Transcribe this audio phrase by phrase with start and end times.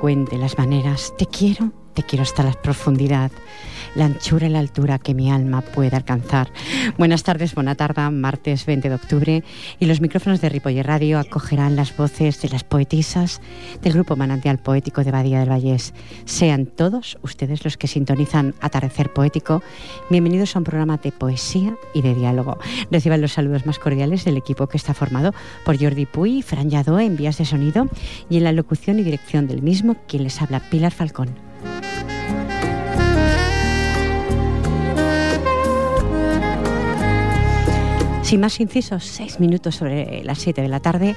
[0.00, 1.14] cuente las maneras.
[1.18, 3.30] Te quiero, te quiero hasta la profundidad
[3.94, 6.50] la anchura y la altura que mi alma puede alcanzar.
[6.98, 9.44] Buenas tardes, buena tarde, martes 20 de octubre,
[9.78, 13.40] y los micrófonos de Ripoller Radio acogerán las voces de las poetisas
[13.82, 15.94] del grupo Manantial Poético de Badía del Vallés.
[16.24, 19.62] Sean todos ustedes los que sintonizan Atardecer Poético.
[20.10, 22.58] Bienvenidos a un programa de poesía y de diálogo.
[22.90, 25.32] Reciban los saludos más cordiales del equipo que está formado
[25.64, 27.88] por Jordi Puy, Fran Yadó en vías de sonido
[28.28, 31.45] y en la locución y dirección del mismo, quien les habla Pilar Falcón.
[38.26, 41.14] Sin más incisos, seis minutos sobre las siete de la tarde,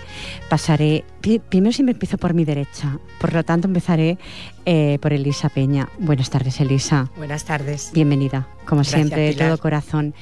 [0.48, 1.04] pasaré.
[1.50, 4.20] Primero siempre empiezo por mi derecha, por lo tanto empezaré
[4.68, 5.90] eh, por Elisa Peña.
[5.98, 7.10] Buenas tardes, Elisa.
[7.18, 7.90] Buenas tardes.
[7.96, 10.14] Bienvenida, como siempre, de todo corazón.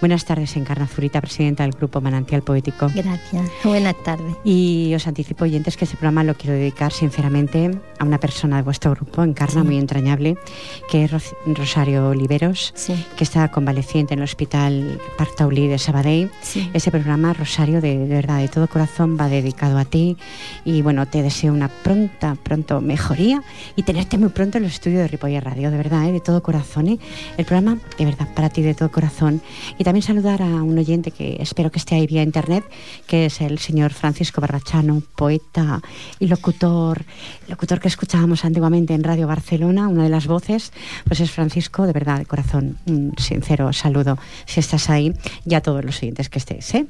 [0.00, 2.88] Buenas tardes, Encarna Zurita, presidenta del Grupo Manantial Poético.
[2.94, 3.50] Gracias.
[3.64, 4.36] Buenas tardes.
[4.44, 8.62] Y os anticipo, oyentes, que este programa lo quiero dedicar, sinceramente, a una persona de
[8.62, 10.38] vuestro grupo, Encarna, muy entrañable,
[10.88, 11.10] que es
[11.46, 12.72] Rosario Oliveros,
[13.16, 16.30] que está convaleciente en el Hospital Partaulí de Sabadell.
[16.72, 20.16] Ese programa, Rosario, de, verdad, de todo corazón, va dedicado a ti.
[20.64, 23.42] Y bueno, te deseo una pronta, pronto mejoría
[23.74, 26.12] y tenerte muy pronto en el estudio de Ripoller Radio, de verdad, ¿eh?
[26.12, 26.86] de todo corazón.
[26.86, 26.98] ¿eh?
[27.36, 29.42] El programa, de verdad, para ti, de todo corazón.
[29.76, 32.62] Y también saludar a un oyente que espero que esté ahí vía internet,
[33.06, 35.80] que es el señor Francisco Barrachano, poeta
[36.18, 37.06] y locutor,
[37.48, 40.74] locutor que escuchábamos antiguamente en Radio Barcelona, una de las voces,
[41.06, 45.14] pues es Francisco, de verdad, de corazón, un sincero saludo si estás ahí
[45.46, 46.74] y a todos los oyentes que estéis.
[46.74, 46.84] ¿eh?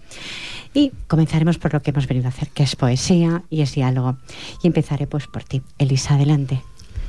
[0.75, 4.17] Y comenzaremos por lo que hemos venido a hacer, que es poesía y es diálogo.
[4.61, 5.63] Y empezaré pues por ti.
[5.79, 6.63] Elisa, adelante.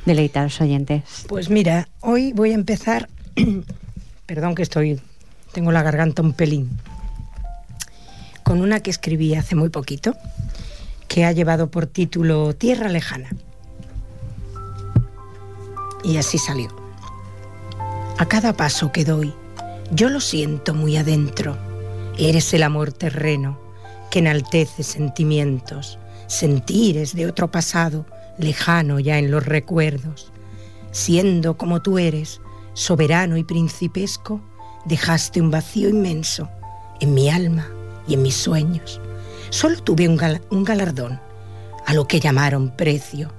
[0.06, 1.24] Deleita a los oyentes.
[1.26, 3.08] Pues mira, hoy voy a empezar,
[4.26, 5.00] perdón que estoy
[5.52, 6.78] tengo la garganta un pelín,
[8.42, 10.16] con una que escribí hace muy poquito,
[11.08, 13.30] que ha llevado por título Tierra lejana.
[16.04, 16.68] Y así salió.
[18.18, 19.34] A cada paso que doy,
[19.92, 21.56] yo lo siento muy adentro.
[22.18, 23.58] Eres el amor terreno
[24.10, 28.06] que enaltece sentimientos, sentires de otro pasado
[28.38, 30.32] lejano ya en los recuerdos.
[30.92, 32.40] Siendo como tú eres,
[32.74, 34.40] soberano y principesco,
[34.84, 36.48] dejaste un vacío inmenso
[37.00, 37.68] en mi alma
[38.06, 39.00] y en mis sueños.
[39.50, 40.16] Solo tuve un,
[40.64, 41.20] galardón,
[41.86, 43.32] a lo que llamaron precio,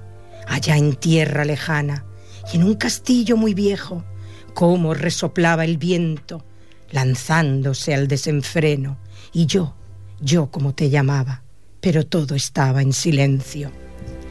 [0.46, 2.04] allá en tierra lejana
[2.52, 4.04] y en un castillo muy viejo,
[4.52, 6.44] cómo resoplaba el viento,
[6.90, 8.98] lanzándose al desenfreno,
[9.32, 9.74] y yo,
[10.20, 11.42] yo como te llamaba,
[11.80, 13.70] pero todo estaba en silencio.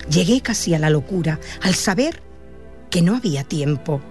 [0.10, 2.22] Llegué casi a la locura al saber
[2.90, 4.02] que no había tiempo.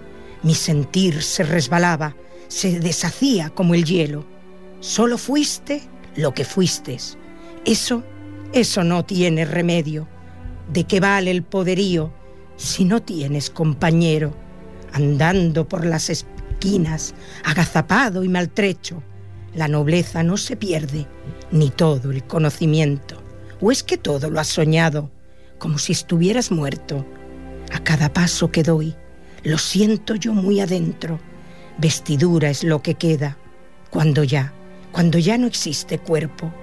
[0.43, 2.15] Mi sentir se resbalaba
[2.51, 4.25] se deshacía como el hielo.
[4.81, 5.83] Solo fuiste
[6.17, 6.97] lo que fuiste.
[7.63, 8.03] Eso,
[8.51, 10.05] eso no tiene remedio.
[10.71, 12.13] ¿De qué vale el poderío
[12.57, 14.35] si no tienes compañero?
[14.91, 19.01] Andando por las esquinas, agazapado y maltrecho,
[19.55, 21.07] la nobleza no se pierde,
[21.51, 23.23] ni todo el conocimiento.
[23.61, 25.09] ¿O es que todo lo has soñado,
[25.57, 27.05] como si estuvieras muerto?
[27.71, 28.93] A cada paso que doy,
[29.43, 31.17] lo siento yo muy adentro
[31.81, 33.37] Vestidura es lo que queda
[33.89, 34.53] cuando ya,
[34.91, 36.53] cuando ya no existe cuerpo.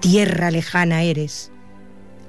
[0.00, 1.52] Tierra lejana eres,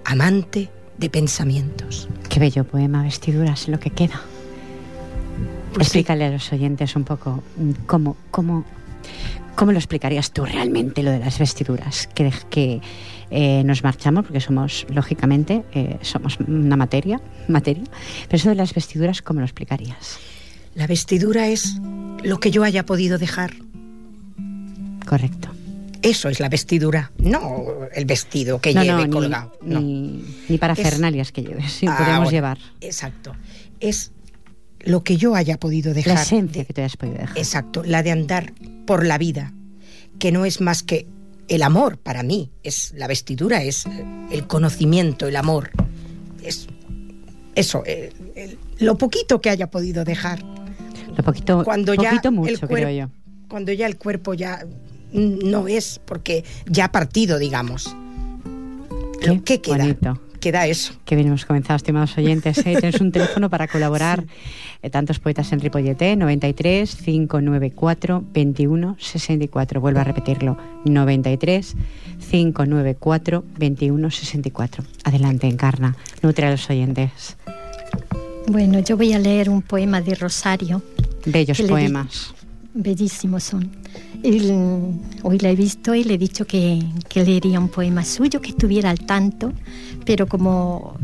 [0.06, 0.70] amante
[1.00, 2.08] de pensamientos.
[2.30, 4.22] Qué bello poema, Vestiduras, lo que queda.
[5.74, 8.64] Pues Explícale a los oyentes un poco mm, cómo, cómo,
[9.56, 12.08] cómo lo explicarías tú realmente lo de las vestiduras.
[12.14, 12.80] Que, que
[13.32, 17.86] eh, nos marchamos porque somos, lógicamente, eh, somos una materia, materia.
[18.28, 20.20] Pero eso de las vestiduras, ¿cómo lo explicarías?
[20.76, 21.76] La vestidura es
[22.24, 23.54] lo que yo haya podido dejar.
[25.06, 25.50] Correcto.
[26.02, 29.58] Eso es la vestidura, no el vestido que lleve colgado.
[29.62, 32.58] Ni, ni, para fernalias que lleves, sí, ah, podemos llevar.
[32.80, 33.36] Exacto.
[33.82, 34.12] Es
[34.80, 36.16] lo que yo haya podido dejar.
[36.16, 37.38] La esencia que te hayas podido dejar.
[37.38, 38.54] Exacto, la de andar
[38.86, 39.54] por la vida,
[40.20, 41.06] que no es más que
[41.50, 42.50] el amor para mí.
[42.64, 43.84] Es la vestidura, es
[44.32, 45.72] el conocimiento, el amor.
[46.42, 46.68] Es
[47.56, 48.14] eso, eh,
[48.78, 50.46] lo poquito que haya podido dejar
[51.24, 53.10] poquito, cuando ya mucho, creo yo.
[53.48, 54.66] Cuando ya el cuerpo ya
[55.14, 57.96] no es, porque ya ha partido, digamos.
[59.22, 59.78] Qué, ¿Qué queda?
[59.78, 60.22] Bonito.
[60.40, 60.94] Queda eso.
[61.04, 62.60] Que bien hemos comenzado, estimados oyentes.
[62.60, 62.76] ¿eh?
[62.80, 64.24] Tienes un teléfono para colaborar.
[64.82, 69.82] Eh, tantos poetas en Ripollete, 93 594 21 64.
[69.82, 71.76] Vuelvo a repetirlo, 93
[72.30, 74.84] 594 21 64.
[75.04, 75.98] Adelante, Encarna.
[76.22, 77.36] Nutre a los oyentes.
[78.48, 80.82] Bueno, yo voy a leer un poema de Rosario
[81.32, 82.34] Bellos poemas.
[82.74, 83.72] Bellísimos son.
[85.24, 86.84] hoy la he visto y le he dicho que,
[87.16, 89.54] leería un poema suyo, que estuviera al tanto,
[90.06, 90.96] pero como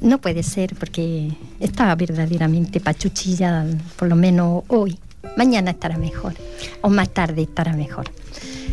[0.00, 4.98] no puede ser porque está verdaderamente pachuchilla, por lo menos hoy.
[5.36, 6.34] Mañana estará mejor
[6.80, 8.10] o más tarde estará mejor.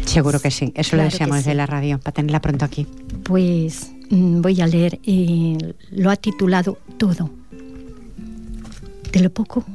[0.05, 2.88] Seguro que sí, eso lo deseamos de la radio, para tenerla pronto aquí.
[3.23, 5.57] Pues mm, voy a leer, eh,
[5.91, 7.29] lo ha titulado Todo.
[9.11, 9.65] De lo poco,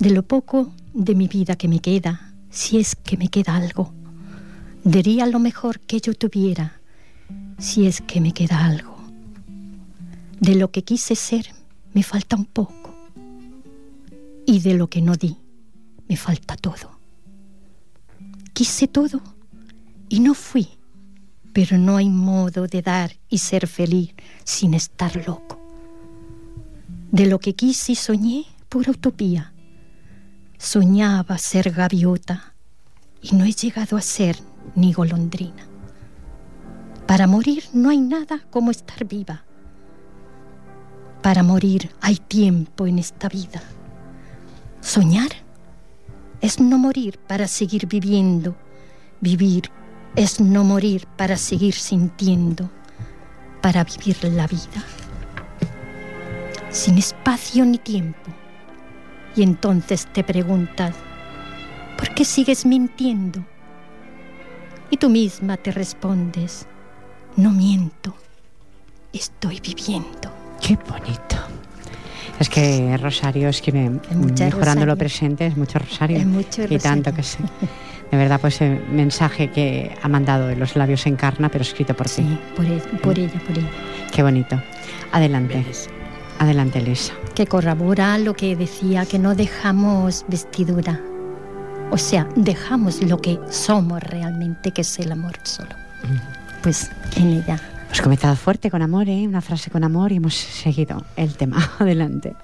[0.00, 3.92] de lo poco de mi vida que me queda, si es que me queda algo,
[4.82, 6.80] diría lo mejor que yo tuviera,
[7.58, 8.96] si es que me queda algo.
[10.40, 11.50] De lo que quise ser,
[11.92, 12.96] me falta un poco.
[14.46, 15.36] Y de lo que no di,
[16.08, 16.98] me falta todo.
[18.54, 19.20] Quise todo
[20.08, 20.66] y no fui,
[21.52, 24.14] pero no hay modo de dar y ser feliz
[24.44, 25.60] sin estar loco.
[27.12, 29.52] De lo que quise y soñé, pura utopía.
[30.60, 32.52] Soñaba ser gaviota
[33.22, 34.36] y no he llegado a ser
[34.74, 35.66] ni golondrina.
[37.06, 39.42] Para morir no hay nada como estar viva.
[41.22, 43.62] Para morir hay tiempo en esta vida.
[44.82, 45.30] Soñar
[46.42, 48.54] es no morir para seguir viviendo.
[49.22, 49.70] Vivir
[50.14, 52.70] es no morir para seguir sintiendo,
[53.62, 54.84] para vivir la vida.
[56.68, 58.39] Sin espacio ni tiempo.
[59.36, 60.94] Y entonces te preguntas,
[61.96, 63.44] ¿por qué sigues mintiendo?
[64.90, 66.66] Y tú misma te respondes,
[67.36, 68.14] no miento,
[69.12, 70.32] estoy viviendo.
[70.60, 71.36] Qué bonito.
[72.40, 76.18] Es que Rosario escribe mejorando lo presente, es mucho Rosario.
[76.18, 76.76] Es mucho Rosario.
[76.76, 77.38] Y tanto que sí.
[78.10, 82.08] De verdad, pues el mensaje que ha mandado de los labios encarna, pero escrito por
[82.08, 82.38] sí, ti.
[82.56, 83.70] por, ella, por ella, por ella.
[84.12, 84.60] Qué bonito.
[85.12, 85.64] Adelante.
[86.40, 87.12] Adelante, Elisa.
[87.34, 90.98] Que corrobora lo que decía, que no dejamos vestidura.
[91.90, 95.68] O sea, dejamos lo que somos realmente, que es el amor solo.
[96.62, 97.60] Pues en ella.
[97.84, 99.28] Hemos comenzado fuerte con amor, ¿eh?
[99.28, 101.72] una frase con amor y hemos seguido el tema.
[101.78, 102.34] Adelante.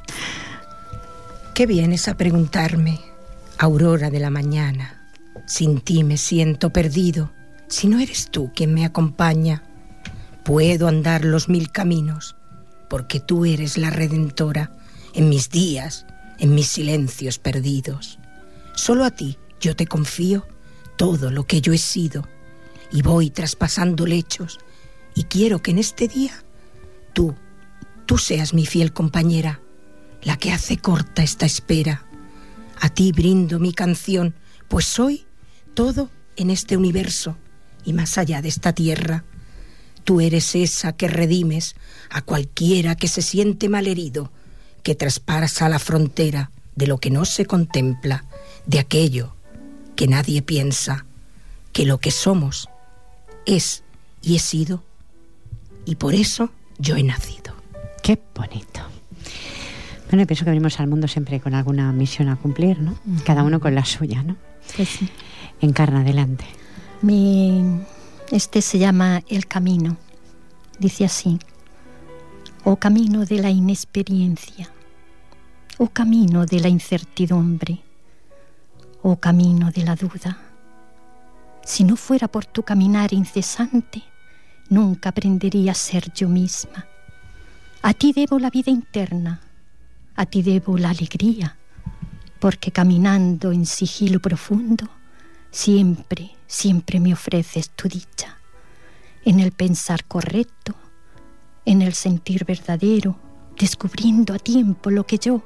[1.55, 3.01] ¿Qué vienes a preguntarme,
[3.57, 5.07] aurora de la mañana?
[5.47, 7.31] Sin ti me siento perdido,
[7.67, 9.63] si no eres tú quien me acompaña.
[10.45, 12.36] Puedo andar los mil caminos,
[12.89, 14.73] porque tú eres la redentora
[15.15, 16.07] en mis días,
[16.39, 18.19] en mis silencios perdidos.
[18.75, 20.47] Solo a ti yo te confío
[20.97, 22.27] todo lo que yo he sido,
[22.93, 24.59] y voy traspasando lechos,
[25.15, 26.45] y quiero que en este día
[27.13, 27.35] tú,
[28.07, 29.61] tú seas mi fiel compañera,
[30.23, 32.05] la que hace corta esta espera.
[32.81, 34.35] A ti brindo mi canción,
[34.69, 35.27] pues soy
[35.75, 37.37] todo en este universo
[37.85, 39.25] y más allá de esta tierra.
[40.07, 41.75] Tú eres esa que redimes
[42.11, 44.31] a cualquiera que se siente malherido,
[44.85, 48.25] que traspasa la frontera de lo que no se contempla,
[48.67, 49.35] de aquello
[49.97, 51.07] que nadie piensa,
[51.73, 52.69] que lo que somos
[53.47, 53.83] es
[54.23, 54.85] y he sido,
[55.85, 57.57] y por eso yo he nacido.
[58.01, 58.83] Qué bonito.
[60.09, 62.97] Bueno, pienso que venimos al mundo siempre con alguna misión a cumplir, ¿no?
[63.25, 64.37] Cada uno con la suya, ¿no?
[64.77, 65.09] Pues sí.
[65.61, 66.45] Encarna, adelante.
[67.03, 67.81] Mi,
[68.31, 69.97] este se llama El Camino.
[70.79, 71.39] Dice así,
[72.65, 74.69] oh camino de la inexperiencia,
[75.79, 77.83] oh camino de la incertidumbre,
[79.03, 80.39] oh camino de la duda.
[81.65, 84.03] Si no fuera por tu caminar incesante,
[84.69, 86.87] nunca aprendería a ser yo misma.
[87.83, 89.41] A ti debo la vida interna,
[90.17, 91.57] a ti debo la alegría,
[92.41, 94.89] porque caminando en sigilo profundo,
[95.57, 98.37] Siempre, siempre me ofreces tu dicha,
[99.25, 100.75] en el pensar correcto,
[101.65, 103.19] en el sentir verdadero,
[103.59, 105.43] descubriendo a tiempo lo que yo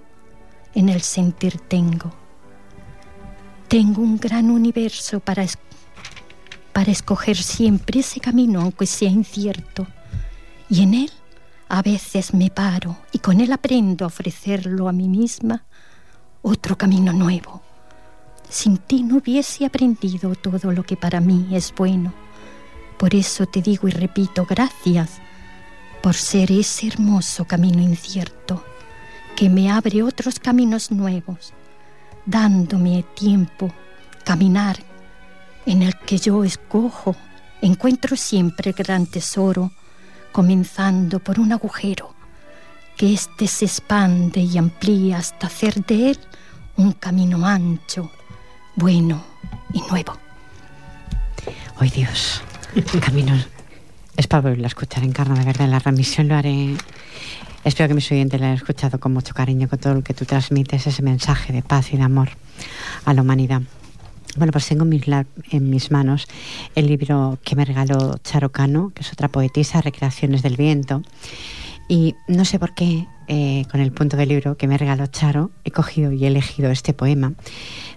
[0.75, 2.11] en el sentir tengo.
[3.69, 5.47] Tengo un gran universo para,
[6.73, 9.87] para escoger siempre ese camino, aunque sea incierto,
[10.69, 11.12] y en él
[11.69, 15.67] a veces me paro y con él aprendo a ofrecerlo a mí misma
[16.43, 17.62] otro camino nuevo
[18.50, 22.12] sin ti no hubiese aprendido todo lo que para mí es bueno.
[22.99, 25.21] Por eso te digo y repito, gracias
[26.02, 28.64] por ser ese hermoso camino incierto
[29.37, 31.54] que me abre otros caminos nuevos,
[32.26, 33.73] dándome tiempo
[34.25, 34.78] caminar
[35.64, 37.14] en el que yo escojo,
[37.62, 39.71] encuentro siempre el gran tesoro,
[40.33, 42.14] comenzando por un agujero,
[42.97, 46.19] que éste se expande y amplía hasta hacer de él
[46.76, 48.11] un camino ancho
[48.77, 49.23] bueno
[49.73, 50.12] y nuevo.
[51.81, 52.43] Hoy Dios,
[52.75, 53.35] el camino
[54.17, 55.69] es para volver a escuchar en carne, de verdad.
[55.69, 56.77] La remisión lo haré.
[57.65, 60.25] Espero que mis oyentes lo hayan escuchado con mucho cariño, con todo lo que tú
[60.25, 62.31] transmites, ese mensaje de paz y de amor
[63.05, 63.62] a la humanidad.
[64.37, 65.03] Bueno, pues tengo en mis,
[65.50, 66.27] en mis manos
[66.75, 71.03] el libro que me regaló Charo Cano, que es otra poetisa, Recreaciones del Viento.
[71.89, 75.50] Y no sé por qué, eh, con el punto del libro que me regaló Charo,
[75.65, 77.33] he cogido y he elegido este poema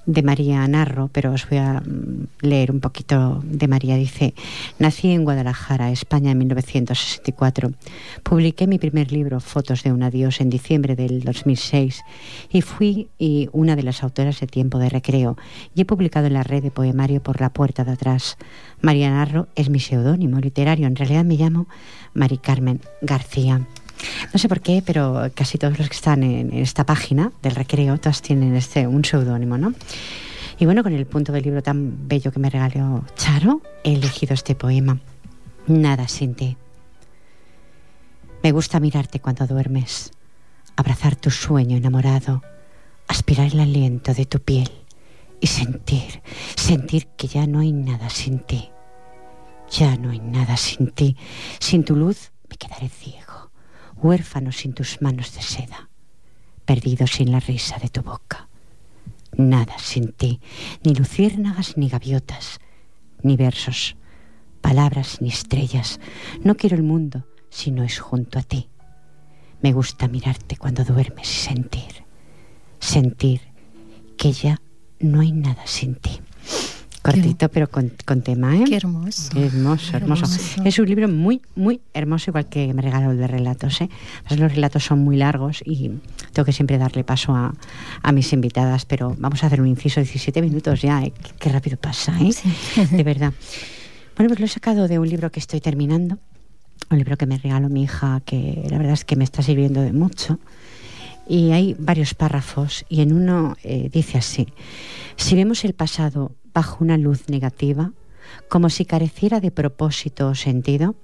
[0.06, 3.96] de María Narro, pero os voy a mm, leer un poquito de María.
[3.96, 4.34] Dice,
[4.80, 7.72] nací en Guadalajara, España, en 1964.
[8.24, 12.04] Publiqué mi primer libro, Fotos de un adiós, en diciembre del 2006
[12.52, 13.10] y fui
[13.52, 15.38] una de las autoras de Tiempo de Recreo
[15.76, 18.38] y he publicado en la red de poemario Por la Puerta de Atrás.
[18.82, 21.68] María Narro es mi seudónimo literario, en realidad me llamo
[22.14, 23.62] Mari Carmen García.
[24.32, 27.98] No sé por qué, pero casi todos los que están en, esta página del recreo,
[27.98, 29.74] todas tienen este, un seudónimo, ¿no?
[30.60, 34.34] Y bueno, con el punto del libro tan bello que me regaló Charo, he elegido
[34.34, 35.00] este poema.
[35.68, 36.58] Nada sin ti.
[38.44, 40.12] Me gusta mirarte cuando duermes,
[40.76, 42.42] abrazar tu sueño enamorado,
[43.08, 44.70] aspirar el aliento de tu piel
[45.40, 46.22] y sentir,
[46.56, 48.70] sentir que ya no hay nada sin ti.
[49.72, 51.16] Ya no hay nada sin ti.
[51.60, 53.23] Sin tu luz me quedaré ciego
[54.04, 55.90] huérfano sin tus manos de seda,
[56.66, 58.50] perdido sin la risa de tu boca.
[59.36, 60.40] Nada sin ti,
[60.84, 62.60] ni luciérnagas ni gaviotas,
[63.24, 63.96] ni versos,
[64.62, 66.00] palabras ni estrellas.
[66.44, 68.70] No quiero el mundo si no es junto a ti.
[69.62, 72.04] Me gusta mirarte cuando duermes y sentir,
[72.80, 73.42] sentir
[74.18, 74.62] que ya
[75.00, 76.20] no hay nada sin ti.
[77.04, 77.92] Cortito, pero con,
[78.22, 78.64] tema, ¿eh?
[78.66, 79.38] Qué hermoso.
[79.38, 80.26] hermoso, hermoso,
[80.64, 83.90] Es un libro muy, muy hermoso, igual que me regaló el de relatos, ¿eh?
[84.30, 85.92] los relatos son muy largos y
[86.32, 87.54] tengo que siempre darle paso a,
[88.02, 91.12] a mis invitadas, pero vamos a hacer un inciso, 17 minutos ya, ¿eh?
[91.40, 92.32] qué, rápido pasa, ¿eh?
[92.92, 93.34] De verdad.
[94.16, 96.20] Bueno, pues lo he sacado de un libro que estoy terminando,
[96.90, 99.82] un libro que me regaló mi hija, que la verdad es que me está sirviendo
[99.82, 100.40] de mucho.
[101.28, 104.48] Y hay varios párrafos y en uno eh, dice así,
[105.18, 107.92] si vemos el pasado bajo una luz negativa,
[108.50, 110.96] como si careciera de propósito o sentido?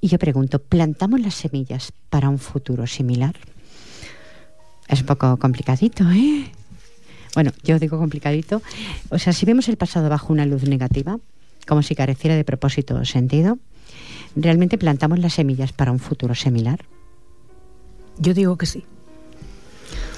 [0.00, 3.36] Y yo pregunto, ¿plantamos las semillas para un futuro similar?
[4.88, 6.50] Es un poco complicadito, ¿eh?
[7.34, 8.60] Bueno, yo digo complicadito.
[9.10, 11.18] O sea, si vemos el pasado bajo una luz negativa,
[11.66, 13.58] como si careciera de propósito o sentido,
[14.36, 16.84] ¿realmente plantamos las semillas para un futuro similar?
[18.18, 18.84] Yo digo que sí.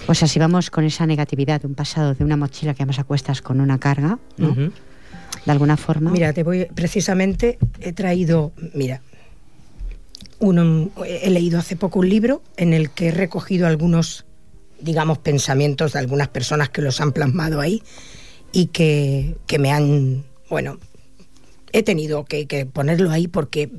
[0.07, 2.99] O sea, si vamos con esa negatividad de un pasado, de una mochila que vamos
[2.99, 4.55] a cuestas con una carga, ¿no?
[4.55, 6.11] De alguna forma.
[6.11, 9.01] Mira, te voy, precisamente he traído, mira,
[10.39, 14.27] uno, he leído hace poco un libro en el que he recogido algunos,
[14.81, 17.83] digamos, pensamientos de algunas personas que los han plasmado ahí
[18.53, 20.79] y que, que me han, bueno,
[21.73, 23.71] he tenido que, que ponerlo ahí porque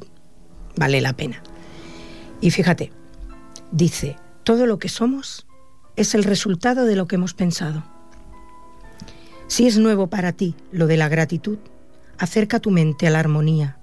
[0.76, 1.42] vale la pena.
[2.42, 2.92] Y fíjate,
[3.72, 5.46] dice, todo lo que somos
[5.96, 7.84] es el resultado de lo que hemos pensado.
[9.48, 11.58] Si es nuevo para ti lo de la gratitud,
[12.18, 13.78] acerca tu mente a la armonía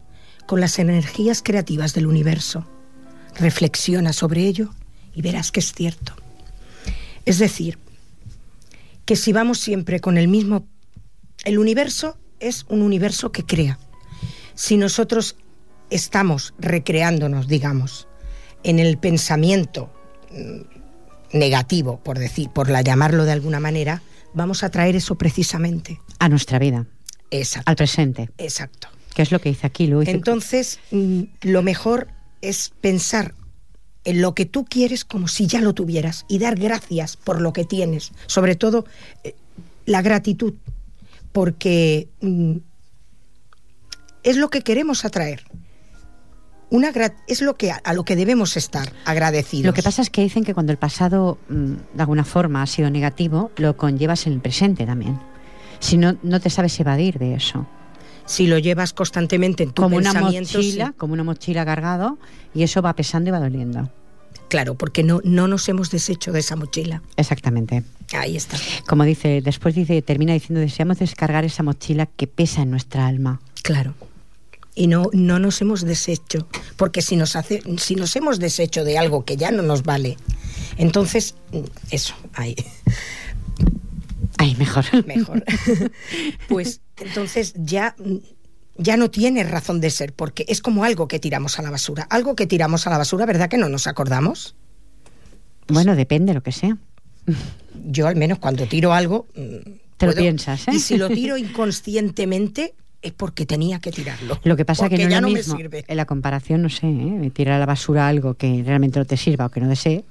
[0.46, 2.66] con las energías creativas del universo.
[3.36, 4.70] Reflexiona sobre ello
[5.14, 6.14] y verás que es cierto.
[7.24, 7.78] Es decir,
[9.04, 10.66] que si vamos siempre con el mismo...
[11.44, 13.78] El universo es un universo que crea.
[14.54, 15.36] Si nosotros
[15.90, 18.08] estamos recreándonos, digamos,
[18.64, 19.92] en el pensamiento
[21.32, 24.02] negativo, por decir, por la llamarlo de alguna manera,
[24.34, 26.00] vamos a traer eso precisamente.
[26.18, 26.86] A nuestra vida.
[27.30, 27.70] Exacto.
[27.70, 28.30] Al presente.
[28.38, 28.88] Exacto.
[29.14, 30.08] ¿Qué es lo que dice aquí, Luis?
[30.08, 32.08] Entonces, mm, lo mejor
[32.40, 33.34] es pensar
[34.04, 37.52] en lo que tú quieres como si ya lo tuvieras y dar gracias por lo
[37.52, 38.12] que tienes.
[38.26, 38.84] Sobre todo,
[39.22, 39.34] eh,
[39.86, 40.54] la gratitud,
[41.32, 42.56] porque mm,
[44.22, 45.44] es lo que queremos atraer
[46.72, 46.90] una
[47.26, 49.66] es lo que a lo que debemos estar agradecidos.
[49.66, 52.66] Lo que pasa es que dicen que cuando el pasado mm, de alguna forma ha
[52.66, 55.20] sido negativo, lo conllevas en el presente también.
[55.80, 57.66] Si no, no te sabes evadir de eso.
[58.24, 62.18] Si lo llevas constantemente en tu como una mochila, como una mochila cargado,
[62.54, 63.90] y eso va pesando y va doliendo.
[64.48, 67.02] Claro, porque no, no nos hemos deshecho de esa mochila.
[67.16, 67.84] Exactamente.
[68.14, 68.56] Ahí está.
[68.88, 73.40] Como dice, después dice, termina diciendo, deseamos descargar esa mochila que pesa en nuestra alma.
[73.62, 73.94] Claro
[74.74, 76.46] y no, no nos hemos deshecho.
[76.76, 80.16] Porque si nos, hace, si nos hemos deshecho de algo que ya no nos vale,
[80.76, 81.34] entonces,
[81.90, 82.56] eso, ahí.
[84.38, 84.84] Ahí, mejor.
[85.06, 85.44] Mejor.
[86.48, 87.94] pues entonces ya,
[88.76, 92.06] ya no tiene razón de ser, porque es como algo que tiramos a la basura.
[92.10, 94.56] Algo que tiramos a la basura, ¿verdad que no nos acordamos?
[95.68, 96.76] Bueno, depende de lo que sea.
[97.86, 99.26] Yo al menos cuando tiro algo...
[99.96, 100.72] Te lo piensas, ¿eh?
[100.74, 104.38] Y si lo tiro inconscientemente, es porque tenía que tirarlo.
[104.44, 107.30] Lo que pasa es que no, lo mismo, en la comparación, no sé, ¿eh?
[107.34, 110.04] tirar a la basura algo que realmente no te sirva o que no desees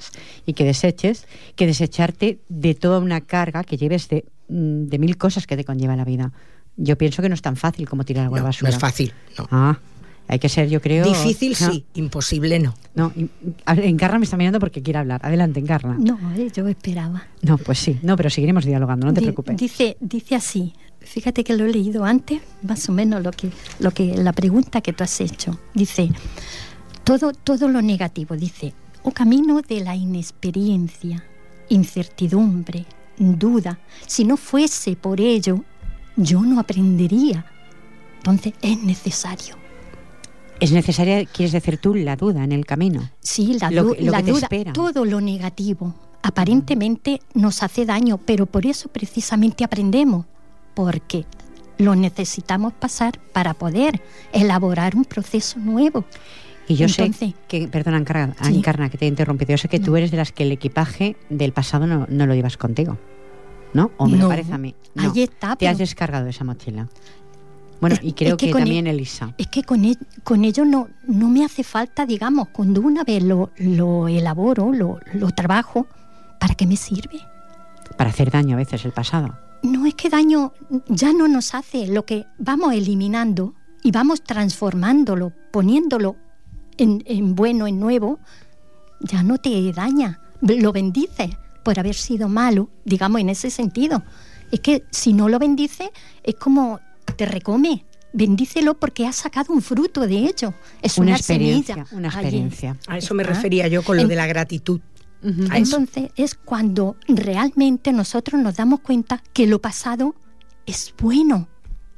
[0.46, 5.18] y que deseches, que desecharte de toda una carga que lleves de, mm, de mil
[5.18, 6.32] cosas que te conlleva la vida.
[6.76, 8.70] Yo pienso que no es tan fácil como tirar algo a la basura.
[8.70, 9.48] No es fácil, no.
[9.52, 9.80] Ah,
[10.28, 11.06] Hay que ser, yo creo...
[11.06, 12.74] Difícil sí, imposible no.
[12.96, 13.12] No,
[13.68, 15.20] Encarna me está mirando porque quiere hablar.
[15.24, 15.98] Adelante, Encarna.
[16.00, 17.28] No, eh, yo esperaba.
[17.42, 19.58] No, pues sí, no, pero seguiremos dialogando, no te preocupes.
[19.58, 23.91] Dice, dice así, fíjate que lo he leído antes, más o menos lo que, lo
[23.91, 25.60] que, la pregunta que tú has hecho.
[25.74, 26.10] Dice,
[27.03, 31.24] todo, todo lo negativo, dice, o camino de la inexperiencia,
[31.70, 32.86] incertidumbre,
[33.17, 33.79] duda.
[34.08, 35.63] Si no fuese por ello,
[36.15, 37.46] yo no aprendería.
[38.17, 39.55] Entonces es necesario.
[40.60, 43.10] Es necesaria, quieres decir tú, la duda en el camino.
[43.20, 43.81] Sí, la, la
[44.22, 50.25] duda, todo lo negativo aparentemente nos hace daño, pero por eso precisamente aprendemos,
[50.74, 51.25] porque
[51.78, 54.01] lo necesitamos pasar para poder
[54.34, 56.06] elaborar un proceso nuevo.
[56.68, 57.12] Y yo sé
[57.48, 60.44] que, perdona, Encarna, que te he interrumpido, yo sé que tú eres de las que
[60.44, 62.98] el equipaje del pasado no, lo llevas contigo.
[63.74, 63.92] ¿No?
[63.98, 64.75] ¿O me lo parece a mí?
[64.96, 65.56] No, está.
[65.56, 66.88] Te has descargado esa mochila.
[67.80, 69.34] Bueno, y creo que, también e- Elisa.
[69.38, 73.24] Es que con, e- con ello no, no me hace falta, digamos, cuando una vez
[73.24, 75.88] lo, lo elaboro, lo, lo trabajo,
[76.40, 77.20] ¿para qué me sirve?
[77.98, 79.36] Para hacer daño a veces el pasado.
[79.63, 80.53] No es que daño
[80.88, 83.53] ya no nos hace, lo que vamos eliminando
[83.84, 86.15] y vamos transformándolo, poniéndolo
[86.77, 88.20] en, en bueno, en nuevo,
[89.00, 94.03] ya no te daña, lo bendice por haber sido malo, digamos en ese sentido.
[94.51, 95.91] Es que si no lo bendice,
[96.24, 96.80] es como
[97.15, 97.86] te recome.
[98.13, 100.53] Bendícelo porque has sacado un fruto de ello.
[100.82, 101.86] Es una, experiencia.
[101.91, 102.77] Una experiencia.
[102.88, 104.82] A eso me refería yo con lo de la gratitud.
[105.24, 110.16] Entonces es cuando realmente nosotros nos damos cuenta que lo pasado
[110.66, 111.48] es bueno,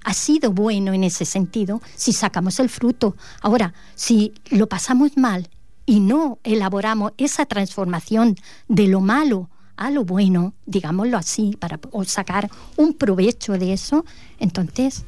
[0.04, 3.16] ha sido bueno en ese sentido si sacamos el fruto.
[3.42, 5.50] Ahora, si lo pasamos mal
[5.86, 8.36] y no elaboramos esa transformación
[8.68, 14.06] de lo malo a lo bueno, digámoslo así, para sacar un provecho de eso,
[14.40, 15.04] entonces...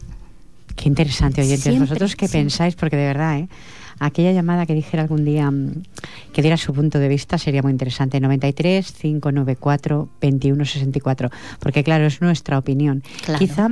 [0.75, 1.80] Qué interesante, oyentes.
[1.80, 2.75] ¿Vosotros qué pensáis?
[2.75, 3.49] Porque de verdad, ¿eh?
[3.99, 5.84] Aquella llamada que dijera algún día mm,
[6.34, 8.19] que diera su punto de vista sería muy interesante.
[8.19, 11.29] 93 594 2164.
[11.60, 13.03] Porque claro, es nuestra opinión.
[13.38, 13.69] Quizá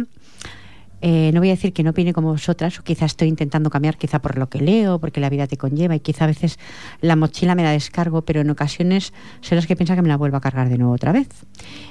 [1.05, 3.97] eh, no voy a decir que no opine como vosotras, o quizá estoy intentando cambiar,
[3.97, 6.57] quizá por lo que leo, porque la vida te conlleva, y quizá a veces
[7.01, 10.15] la mochila me la descargo, pero en ocasiones son las que piensa que me la
[10.15, 11.27] vuelvo a cargar de nuevo otra vez.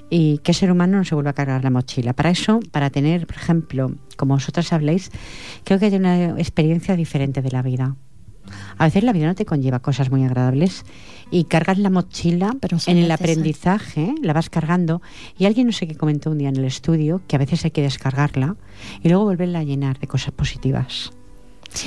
[0.09, 2.15] Y qué ser humano no se vuelve a cargar la mochila.
[2.15, 5.11] Para eso, para tener, por ejemplo, como vosotras habléis,
[5.65, 7.95] creo que hay una experiencia diferente de la vida.
[8.79, 10.85] A veces la vida no te conlleva cosas muy agradables
[11.31, 15.01] y cargas la mochila Pero en el aprendizaje, la vas cargando
[15.39, 17.71] y alguien no sé qué comentó un día en el estudio que a veces hay
[17.71, 18.57] que descargarla
[19.03, 21.13] y luego volverla a llenar de cosas positivas.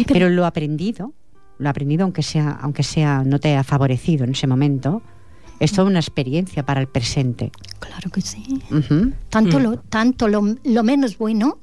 [0.08, 0.30] pero...
[0.30, 1.14] lo aprendido,
[1.60, 5.02] lo aprendido aunque sea aunque sea no te ha favorecido en ese momento,
[5.60, 7.52] es toda una experiencia para el presente.
[7.80, 8.62] Claro que sí.
[9.30, 11.60] Tanto, lo, tanto lo, lo menos bueno,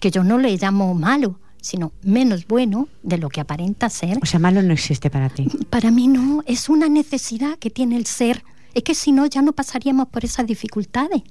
[0.00, 4.18] que yo no le llamo malo, sino menos bueno de lo que aparenta ser.
[4.22, 5.48] O sea, malo no existe para ti.
[5.70, 8.44] Para mí no, es una necesidad que tiene el ser.
[8.74, 11.22] Es que si no, ya no pasaríamos por esas dificultades.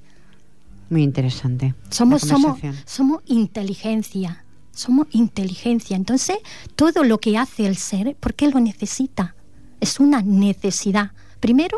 [0.90, 1.74] Muy interesante.
[1.90, 5.96] Somos, somos, somos inteligencia, somos inteligencia.
[5.96, 6.38] Entonces,
[6.76, 9.36] todo lo que hace el ser, ¿por qué lo necesita?
[9.80, 11.12] Es una necesidad.
[11.40, 11.78] Primero,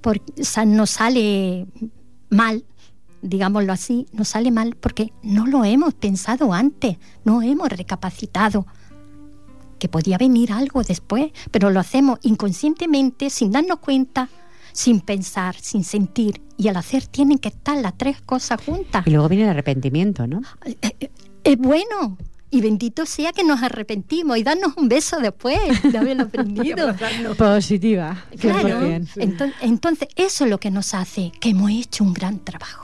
[0.00, 0.22] porque
[0.66, 1.66] nos sale
[2.28, 2.64] mal
[3.24, 8.66] digámoslo así, nos sale mal porque no lo hemos pensado antes, no hemos recapacitado
[9.78, 14.28] que podía venir algo después, pero lo hacemos inconscientemente, sin darnos cuenta,
[14.72, 16.42] sin pensar, sin sentir.
[16.56, 19.06] Y al hacer tienen que estar las tres cosas juntas.
[19.06, 20.42] Y luego viene el arrepentimiento, ¿no?
[20.64, 21.10] Eh, eh,
[21.42, 22.16] es bueno,
[22.50, 26.94] y bendito sea que nos arrepentimos y darnos un beso después de haberlo aprendido.
[27.36, 28.24] Positiva.
[28.38, 28.82] Claro.
[28.82, 32.83] Entonces, entonces, eso es lo que nos hace que hemos hecho un gran trabajo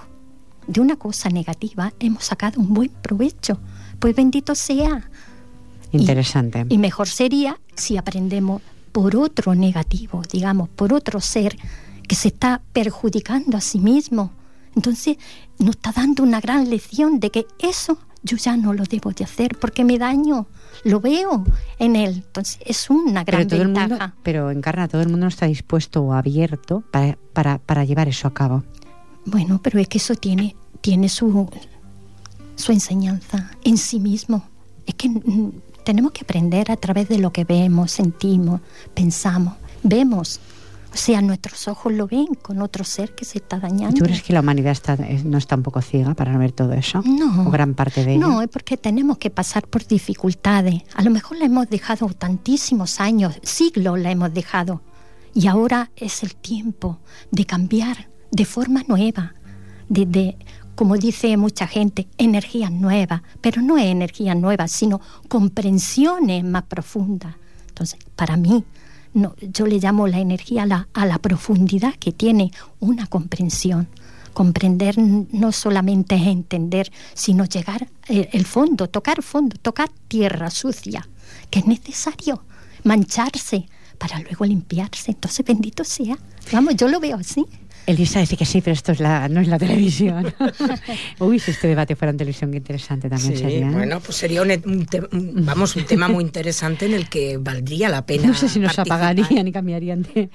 [0.71, 3.59] de una cosa negativa hemos sacado un buen provecho.
[3.99, 5.11] Pues bendito sea.
[5.91, 6.65] Interesante.
[6.69, 11.57] Y, mejor sería si aprendemos por otro negativo, digamos, por otro ser
[12.07, 14.33] que se está perjudicando a sí mismo.
[14.77, 15.17] Entonces
[15.59, 19.25] nos está dando una gran lección de que eso yo ya no lo debo de
[19.25, 20.47] hacer porque me daño,
[20.85, 21.45] lo veo
[21.81, 22.23] en él.
[22.27, 24.15] Entonces es una gran pero ventaja.
[24.23, 28.29] pero encarna, todo el mundo no está dispuesto o abierto para, para, para llevar eso
[28.29, 28.63] a cabo.
[29.25, 31.49] Bueno, pero es que eso tiene, tiene su,
[32.57, 34.45] su enseñanza en sí mismo.
[34.87, 35.11] Es que
[35.85, 38.61] tenemos que aprender a través de lo que vemos, sentimos,
[38.95, 40.41] pensamos, vemos.
[40.93, 43.97] O sea, nuestros ojos lo ven con otro ser que se está dañando.
[43.97, 46.73] ¿Tú crees que la humanidad está, no está un poco ciega para no ver todo
[46.73, 47.01] eso?
[47.05, 47.47] No.
[47.47, 48.27] ¿O gran parte de ello?
[48.27, 50.83] No, es porque tenemos que pasar por dificultades.
[50.95, 54.83] A lo mejor la hemos dejado tantísimos años, siglos la hemos dejado.
[55.33, 56.99] Y ahora es el tiempo
[57.31, 59.35] de cambiar de forma nueva,
[59.89, 60.37] de,
[60.81, 67.35] como dice mucha gente, energías nuevas, pero no es energía nueva, sino comprensiones más profundas.
[67.69, 68.65] Entonces, para mí,
[69.43, 73.89] yo le llamo la energía a la, profundidad que tiene una comprensión.
[74.33, 81.07] Comprender no solamente es entender, sino llegar el, el fondo, tocar fondo, tocar tierra sucia,
[81.51, 82.43] que es necesario
[82.85, 85.11] mancharse para luego limpiarse.
[85.11, 86.17] Entonces, bendito sea.
[86.51, 87.45] Vamos, yo lo veo así.
[87.91, 90.33] Elisa dice que sí, pero esto es la, no es la televisión.
[91.19, 93.69] Uy, si este debate fuera en televisión, qué interesante también sería.
[93.69, 93.71] ¿eh?
[93.71, 94.87] Bueno, pues sería un,
[95.45, 98.29] vamos, un tema muy interesante en el que valdría la pena.
[98.29, 100.31] No sé si nos apagarían y cambiarían de.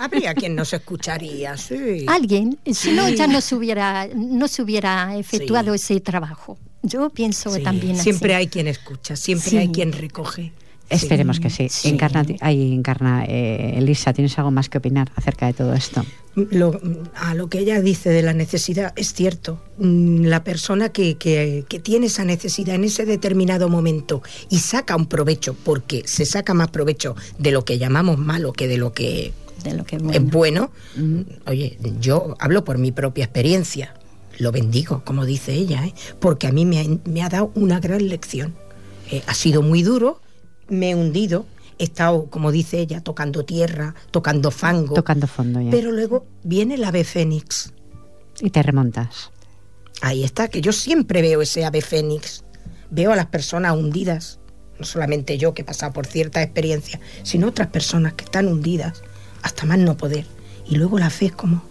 [0.00, 2.04] habría quien nos escucharía, sí.
[2.08, 6.58] Alguien, si no, ya no se hubiera, no se hubiera efectuado ese trabajo.
[6.82, 8.04] Yo pienso también así.
[8.04, 10.52] Siempre hay quien escucha, siempre hay quien recoge.
[10.88, 11.68] Esperemos que sí.
[11.88, 16.04] Encarna, ahí encarna, eh, Elisa, ¿tienes algo más que opinar acerca de todo esto?
[17.14, 19.60] A lo que ella dice de la necesidad, es cierto.
[19.78, 25.06] Mm, la persona que, que, tiene esa necesidad en ese determinado momento y saca un
[25.06, 29.32] provecho, porque se saca más provecho de lo que llamamos malo que de lo que,
[29.64, 30.70] de lo que es bueno,
[31.46, 33.94] oye, yo hablo por mi propia experiencia.
[34.38, 35.94] Lo bendigo, como dice ella, ¿eh?
[36.18, 38.54] porque a mí me ha, dado una gran lección.
[39.10, 40.20] Eh, ha sido muy duro,
[40.68, 41.44] me he hundido,
[41.80, 44.94] he estado, como dice ella, tocando tierra, tocando fango.
[44.94, 45.70] Tocando fondo ya.
[45.70, 47.72] Pero luego viene el ave fénix.
[48.42, 49.30] Y te remontas.
[50.02, 52.44] Ahí está, que yo siempre veo ese ave fénix.
[52.90, 54.40] Veo a las personas hundidas.
[54.78, 59.02] No solamente yo que he pasado por cierta experiencia, sino otras personas que están hundidas
[59.40, 60.26] hasta más no poder.
[60.68, 61.62] Y luego la fe es como...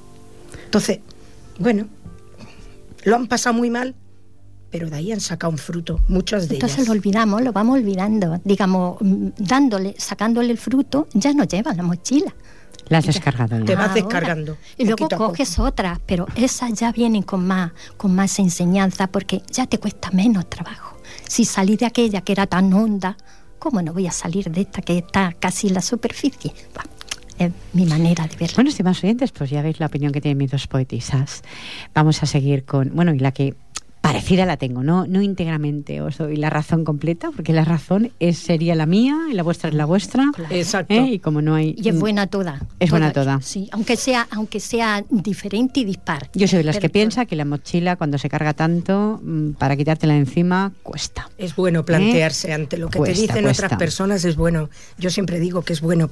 [0.66, 1.02] Entonces,
[1.60, 1.88] bueno,
[3.04, 3.94] lo han pasado muy mal,
[4.70, 8.40] pero de ahí han sacado un fruto, muchas de Entonces lo olvidamos, lo vamos olvidando.
[8.44, 12.34] Digamos, mm, dándole, sacándole el fruto, ya no lleva la mochila.
[12.88, 13.64] La has descargado.
[13.64, 14.58] Te vas descargando.
[14.78, 19.68] Y luego coges otras, pero esas ya vienen con más, con más enseñanza porque ya
[19.68, 20.98] te cuesta menos trabajo.
[21.28, 23.16] Si salí de aquella que era tan honda,
[23.60, 26.54] ¿cómo no voy a salir de esta que está casi en la superficie?
[27.40, 28.56] es mi manera de verlo.
[28.56, 31.42] Bueno, estimados oyentes, pues ya veis la opinión que tienen mis dos poetisas.
[31.94, 33.56] Vamos a seguir con, bueno, y la que
[34.12, 38.38] parecida la tengo, no, no íntegramente os doy la razón completa, porque la razón es,
[38.38, 40.32] sería la mía y la vuestra es la vuestra.
[40.50, 40.94] Exacto.
[40.94, 41.14] ¿eh?
[41.14, 41.76] Y como no hay.
[41.78, 42.62] Y es buena toda.
[42.80, 43.42] Es buena toda.
[43.42, 46.30] Sí, aunque sea, aunque sea diferente y dispar.
[46.34, 49.76] Yo soy de las que piensa que la mochila, cuando se carga tanto, mm, para
[49.76, 51.30] quitártela de encima, cuesta.
[51.38, 52.54] Es bueno plantearse ¿Eh?
[52.54, 54.70] ante lo que te dicen otras personas, es bueno.
[54.98, 56.10] Yo siempre digo que es bueno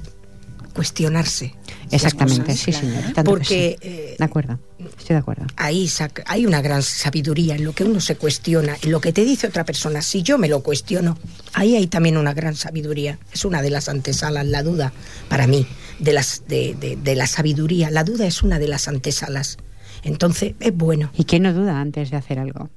[0.78, 1.56] cuestionarse.
[1.90, 3.02] Exactamente, sí, señor.
[3.24, 3.76] Porque.
[3.80, 5.44] Eh, de acuerdo, estoy de acuerdo.
[5.56, 5.90] Ahí
[6.26, 9.48] hay una gran sabiduría en lo que uno se cuestiona, en lo que te dice
[9.48, 10.02] otra persona.
[10.02, 11.18] Si yo me lo cuestiono,
[11.52, 13.18] ahí hay también una gran sabiduría.
[13.32, 14.92] Es una de las antesalas, la duda,
[15.28, 15.66] para mí,
[15.98, 17.90] de, las, de, de la sabiduría.
[17.90, 19.58] La duda es una de las antesalas.
[20.04, 21.10] Entonces, es bueno.
[21.16, 22.70] ¿Y quién no duda antes de hacer algo?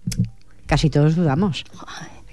[0.65, 1.65] Casi todos dudamos.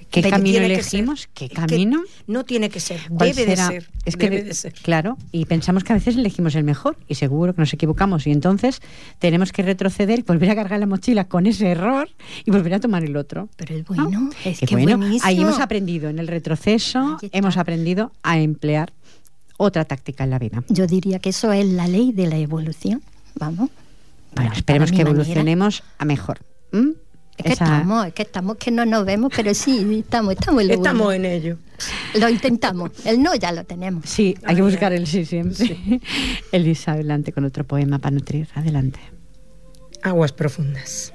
[0.09, 1.27] ¿Qué camino elegimos?
[1.33, 2.03] ¿Qué camino?
[2.27, 3.89] no tiene que ser, debe de ser.
[4.05, 7.73] Es que, claro, y pensamos que a veces elegimos el mejor y seguro que nos
[7.73, 8.81] equivocamos y entonces
[9.19, 12.09] tenemos que retroceder y volver a cargar la mochila con ese error
[12.45, 13.49] y volver a tomar el otro.
[13.55, 14.99] Pero es bueno, es que bueno.
[15.23, 18.93] Ahí hemos aprendido en el retroceso, hemos aprendido a emplear
[19.57, 20.63] otra táctica en la vida.
[20.69, 23.03] Yo diría que eso es la ley de la evolución,
[23.35, 23.69] vamos.
[24.33, 26.39] Bueno, esperemos que evolucionemos a mejor.
[27.39, 30.71] Es que estamos, es que estamos, que no nos vemos, pero sí, estamos, estamos en
[30.71, 31.57] Estamos en ello.
[32.15, 32.91] Lo intentamos.
[33.05, 34.09] El no ya lo tenemos.
[34.09, 36.01] Sí, hay que buscar el sí siempre.
[36.51, 38.49] Elisa, adelante con otro poema para nutrir.
[38.55, 38.99] Adelante.
[40.01, 41.13] Aguas profundas.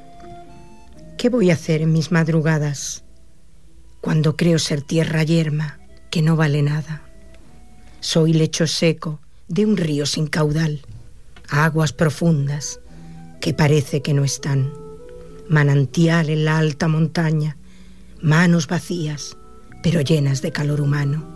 [1.18, 3.04] ¿Qué voy a hacer en mis madrugadas
[4.00, 5.78] cuando creo ser tierra yerma
[6.10, 7.02] que no vale nada?
[8.00, 10.80] Soy lecho seco de un río sin caudal,
[11.50, 12.80] aguas profundas
[13.42, 14.83] que parece que no están
[15.48, 17.56] manantial en la alta montaña,
[18.20, 19.36] manos vacías,
[19.82, 21.26] pero llenas de calor humano.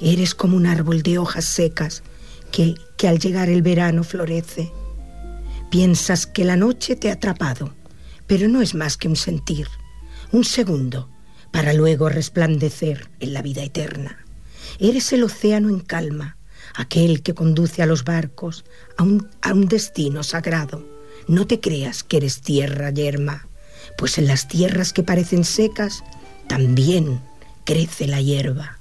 [0.00, 2.02] Eres como un árbol de hojas secas
[2.50, 4.72] que, que al llegar el verano florece.
[5.70, 7.74] Piensas que la noche te ha atrapado,
[8.26, 9.66] pero no es más que un sentir,
[10.32, 11.08] un segundo,
[11.50, 14.24] para luego resplandecer en la vida eterna.
[14.78, 16.36] Eres el océano en calma,
[16.74, 18.64] aquel que conduce a los barcos
[18.96, 20.84] a un, a un destino sagrado.
[21.28, 23.46] No te creas que eres tierra yerma
[23.96, 26.02] pues en las tierras que parecen secas
[26.48, 27.20] también
[27.64, 28.78] crece la hierba.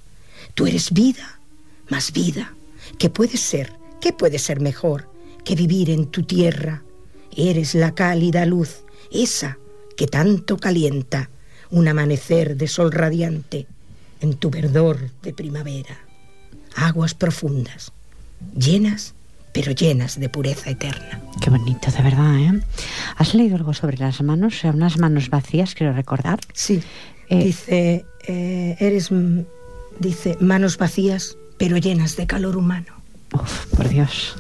[0.56, 1.40] Tú eres vida,
[1.90, 2.54] más vida.
[3.00, 3.72] ¿Qué puede ser?
[4.02, 5.10] ¿Qué puede ser mejor
[5.44, 6.84] que vivir en tu tierra?
[7.36, 9.58] Eres la cálida luz, esa
[9.96, 11.30] que tanto calienta
[11.70, 13.68] un amanecer de sol radiante
[14.22, 15.98] en tu verdor de primavera.
[16.76, 17.92] Aguas profundas,
[18.56, 19.14] llenas
[19.54, 21.22] pero llenas de pureza eterna.
[21.40, 22.62] Qué bonito, de verdad, ¿eh?
[23.16, 24.56] ¿Has leído algo sobre las manos?
[24.56, 26.40] O sea, unas manos vacías, quiero recordar.
[26.54, 26.82] Sí.
[27.30, 29.10] Eh, dice, eh, eres,
[30.00, 32.94] dice, manos vacías, pero llenas de calor humano.
[33.32, 34.36] Uf, por Dios.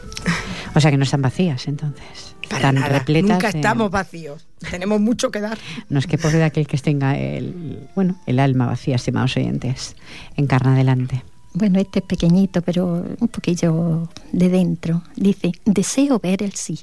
[0.76, 2.36] O sea que no están vacías, entonces.
[2.50, 3.04] Para nada.
[3.08, 4.48] Nunca estamos vacíos.
[4.70, 5.58] Tenemos mucho que dar.
[5.90, 9.96] No es que pobre aquel que tenga el, bueno, el alma vacía, estimados oyentes.
[10.36, 11.24] Encarna adelante.
[11.56, 15.04] Bueno, este es pequeñito, pero un poquillo de dentro.
[15.16, 16.80] Dice, deseo ver el sí.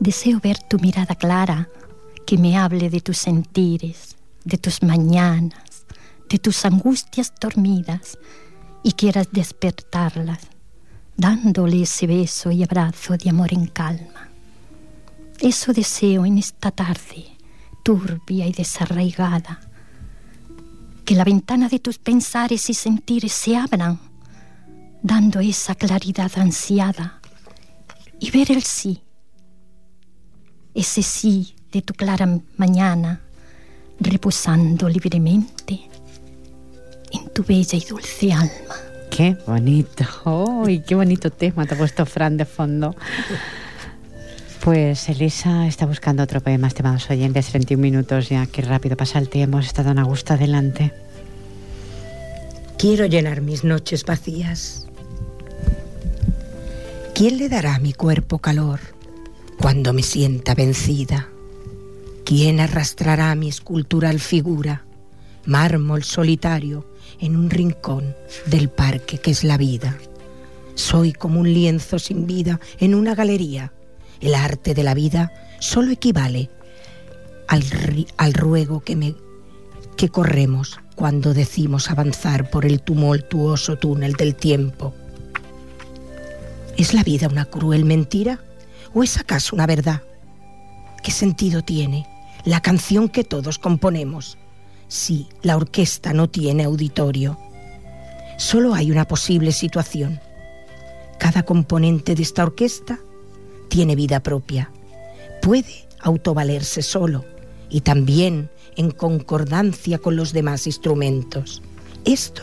[0.00, 1.68] Deseo ver tu mirada clara,
[2.26, 5.86] que me hable de tus sentires, de tus mañanas,
[6.28, 8.18] de tus angustias dormidas,
[8.82, 10.40] y quieras despertarlas,
[11.16, 14.28] dándole ese beso y abrazo de amor en calma.
[15.38, 17.36] Eso deseo en esta tarde,
[17.84, 19.71] turbia y desarraigada
[21.04, 23.98] que la ventana de tus pensares y sentires se abran,
[25.02, 27.20] dando esa claridad ansiada,
[28.18, 29.02] y ver el sí,
[30.74, 33.20] ese sí de tu clara mañana,
[33.98, 35.88] reposando libremente
[37.12, 38.76] en tu bella y dulce alma.
[39.10, 40.04] Qué bonito,
[40.64, 42.94] ¡ay, qué bonito tema te ha puesto Fran de fondo!
[44.62, 49.28] Pues Elisa está buscando otro poema, estimados oyentes, 31 minutos ya, qué rápido pasa el
[49.28, 50.92] tiempo, hemos estado en gusto adelante.
[52.78, 54.86] Quiero llenar mis noches vacías.
[57.12, 58.78] ¿Quién le dará a mi cuerpo calor
[59.60, 61.28] cuando me sienta vencida?
[62.24, 64.84] ¿Quién arrastrará mi escultural figura,
[65.44, 66.86] mármol solitario,
[67.18, 68.14] en un rincón
[68.46, 69.98] del parque que es la vida?
[70.76, 73.72] Soy como un lienzo sin vida en una galería
[74.22, 76.48] el arte de la vida solo equivale
[77.48, 79.14] al, ruego que,
[79.96, 84.94] que corremos cuando decimos avanzar por el tumultuoso túnel del tiempo.
[86.78, 88.40] ¿Es la vida una cruel mentira
[88.94, 90.02] o es acaso una verdad?
[91.02, 92.06] ¿Qué sentido tiene
[92.44, 94.38] la canción que todos componemos
[94.88, 97.38] si la orquesta no tiene auditorio?
[98.38, 100.20] Solo hay una posible situación.
[101.18, 102.98] Cada componente de esta orquesta
[103.72, 104.70] tiene vida propia.
[105.40, 107.24] Puede autovalerse solo
[107.70, 111.62] y también en concordancia con los demás instrumentos.
[112.04, 112.42] Esto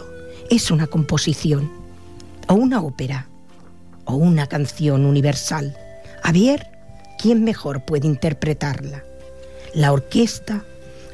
[0.50, 1.72] es una composición,
[2.48, 3.28] o una ópera,
[4.06, 5.78] o una canción universal.
[6.24, 6.65] A ver,
[7.20, 9.04] ¿quién mejor puede interpretarla?
[9.76, 10.65] ¿La orquesta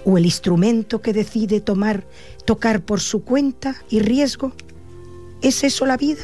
[0.05, 2.05] o el instrumento que decide tomar,
[2.45, 4.53] tocar por su cuenta y riesgo?
[5.41, 6.23] ¿Es eso la vida?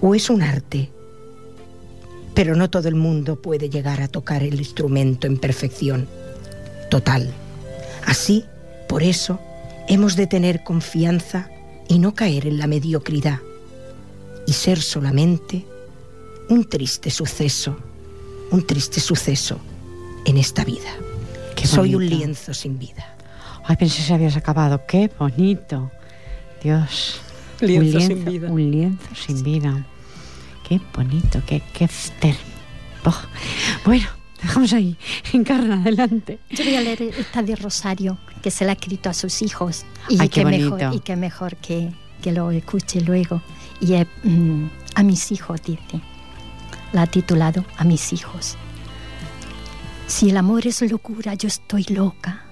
[0.00, 0.92] ¿O es un arte
[2.34, 6.08] pero no todo el mundo puede llegar a tocar el instrumento en perfección
[6.90, 7.32] total.
[8.06, 8.44] Así,
[8.88, 9.38] por eso,
[9.88, 11.50] hemos de tener confianza
[11.88, 13.40] y no caer en la mediocridad
[14.46, 15.66] y ser solamente
[16.48, 17.76] un triste suceso,
[18.50, 19.60] un triste suceso
[20.24, 20.90] en esta vida.
[21.56, 23.16] Que Soy un lienzo sin vida.
[23.64, 24.82] Ay, pensé que habías acabado.
[24.86, 25.90] Qué bonito.
[26.62, 27.20] Dios.
[27.60, 28.50] Lienzo, sin vida.
[28.50, 29.86] Un lienzo sin vida.
[30.72, 31.86] Qué bonito, qué, qué
[33.04, 33.22] oh.
[33.84, 34.06] Bueno,
[34.40, 34.96] dejamos ahí.
[35.34, 36.38] Encarna, adelante.
[36.48, 39.84] Yo voy a leer esta de Rosario, que se la ha escrito a sus hijos.
[40.08, 43.42] Y Ay, qué mejor, y qué mejor que, que lo escuche luego.
[43.82, 43.92] Y
[44.26, 46.00] mm, a mis hijos, dice.
[46.94, 48.56] La ha titulado A mis hijos.
[50.06, 52.46] Si el amor es locura, yo estoy loca.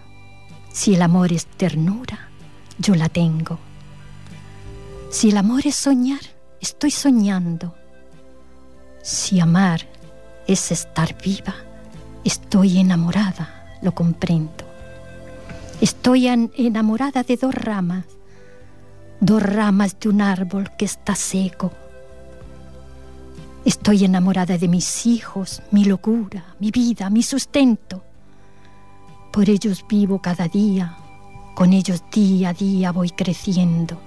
[0.74, 2.28] Si el amor es ternura,
[2.76, 3.58] yo la tengo.
[5.08, 6.20] Si el amor es soñar,
[6.60, 7.79] estoy soñando.
[9.02, 9.80] Si amar
[10.46, 11.54] es estar viva,
[12.24, 14.64] estoy enamorada, lo comprendo.
[15.80, 18.04] Estoy enamorada de dos ramas,
[19.20, 21.72] dos ramas de un árbol que está seco.
[23.64, 28.04] Estoy enamorada de mis hijos, mi locura, mi vida, mi sustento.
[29.32, 30.96] Por ellos vivo cada día,
[31.54, 33.98] con ellos día a día voy creciendo.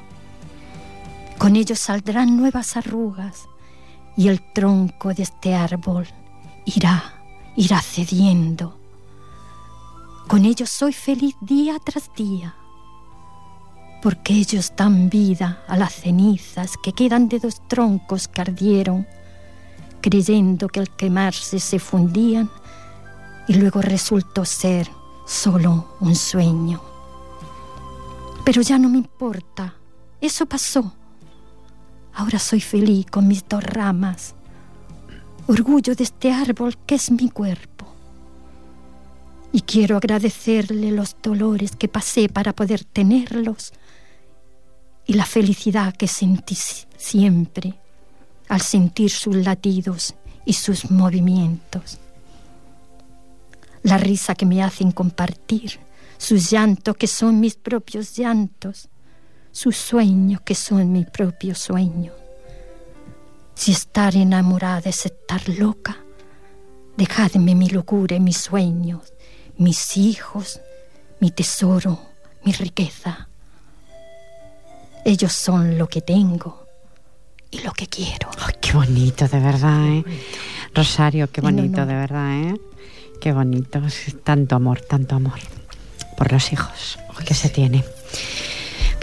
[1.39, 3.47] Con ellos saldrán nuevas arrugas,
[4.15, 6.07] y el tronco de este árbol
[6.65, 7.21] irá,
[7.55, 8.77] irá cediendo.
[10.27, 12.55] Con ellos soy feliz día tras día,
[14.01, 19.07] porque ellos dan vida a las cenizas que quedan de dos troncos que ardieron,
[20.01, 22.49] creyendo que al quemarse se fundían
[23.47, 24.89] y luego resultó ser
[25.25, 26.81] solo un sueño.
[28.45, 29.75] Pero ya no me importa,
[30.19, 30.93] eso pasó
[32.15, 34.35] Ahora soy feliz con mis dos ramas,
[35.47, 37.87] orgullo de este árbol que es mi cuerpo.
[39.51, 43.73] Y quiero agradecerle los dolores que pasé para poder tenerlos
[45.05, 46.55] y la felicidad que sentí
[46.97, 47.75] siempre
[48.47, 51.99] al sentir sus latidos y sus movimientos.
[53.81, 55.79] La risa que me hacen compartir,
[56.17, 58.89] sus llantos que son mis propios llantos,
[59.53, 62.11] sus sueños que son mi propio sueño.
[63.55, 65.97] Si estar enamorada es estar loca,
[66.97, 69.13] dejadme mi locura y mis sueños,
[69.57, 70.59] mis hijos,
[71.19, 72.01] mi tesoro,
[72.43, 73.29] mi riqueza.
[75.05, 76.65] Ellos son lo que tengo
[77.51, 78.31] y lo que quiero.
[78.59, 80.03] qué bonito, de verdad, ¿eh?
[80.73, 82.55] Rosario, qué bonito, de verdad, ¿eh?
[83.21, 83.81] Qué bonito.
[84.23, 85.39] Tanto amor, tanto amor
[86.17, 87.83] por los hijos que se tiene.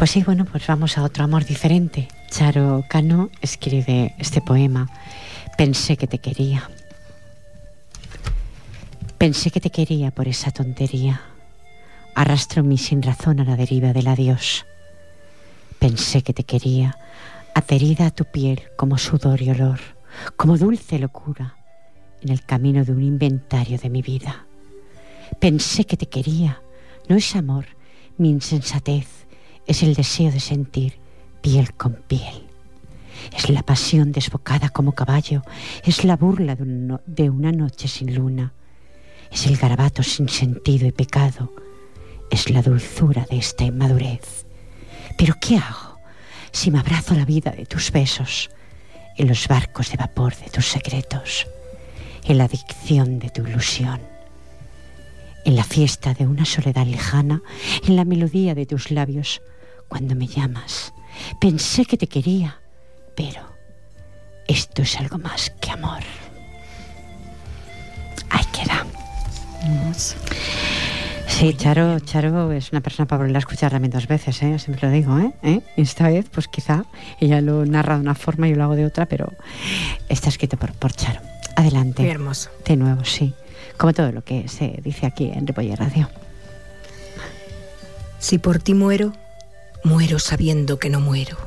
[0.00, 2.08] Pues sí, bueno, pues vamos a otro amor diferente.
[2.30, 4.88] Charo Cano escribe este poema.
[5.58, 6.70] Pensé que te quería.
[9.18, 11.20] Pensé que te quería por esa tontería.
[12.14, 14.64] Arrastro mi sin razón a la deriva del adiós.
[15.78, 16.96] Pensé que te quería,
[17.54, 19.80] aterida a tu piel como sudor y olor,
[20.34, 21.56] como dulce locura
[22.22, 24.46] en el camino de un inventario de mi vida.
[25.40, 26.62] Pensé que te quería,
[27.06, 27.66] no es amor,
[28.16, 29.26] mi insensatez,
[29.70, 30.98] es el deseo de sentir
[31.42, 32.48] piel con piel.
[33.37, 35.42] Es la pasión desbocada como caballo,
[35.85, 38.52] es la burla de, una noche sin luna,
[39.30, 41.52] es el garabato sin sentido y pecado,
[42.33, 44.44] es la dulzura de esta inmadurez.
[45.16, 46.00] Pero ¿qué hago
[46.50, 48.50] si me abrazo la vida de tus besos,
[49.16, 51.46] en los barcos de vapor de tus secretos,
[52.24, 54.00] en la adicción de tu ilusión?
[55.44, 57.40] en la fiesta de una soledad lejana,
[57.87, 59.40] en la melodía de tus labios,
[59.90, 60.94] cuando me llamas.
[61.38, 62.59] Pensé que te quería,
[63.14, 63.42] pero
[64.48, 66.03] esto es algo más que amor.
[68.31, 68.87] Ahí queda.
[71.26, 74.59] Sí, Charo, Charo es una persona para volver a escuchar también dos veces, ¿eh?
[74.59, 75.18] siempre lo digo.
[75.18, 75.33] ¿eh?
[75.42, 75.61] ¿Eh?
[75.76, 76.85] Esta vez, pues quizá
[77.18, 79.33] ella lo narra de una forma y yo lo hago de otra, pero
[80.09, 81.20] está escrito por, por Charo.
[81.57, 82.03] Adelante.
[82.03, 82.50] Muy hermoso.
[82.64, 83.35] De nuevo, sí.
[83.76, 86.09] Como todo lo que se dice aquí en Ripoller Radio.
[88.18, 89.12] Si por ti muero,
[89.82, 91.38] Muero sabiendo que no muero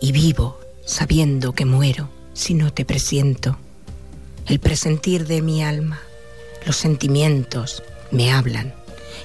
[0.00, 3.58] y vivo sabiendo que muero si no te presiento.
[4.46, 6.00] El presentir de mi alma,
[6.64, 8.74] los sentimientos me hablan,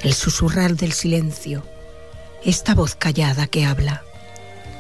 [0.04, 1.64] el susurrar del silencio,
[2.44, 4.04] esta voz callada que habla.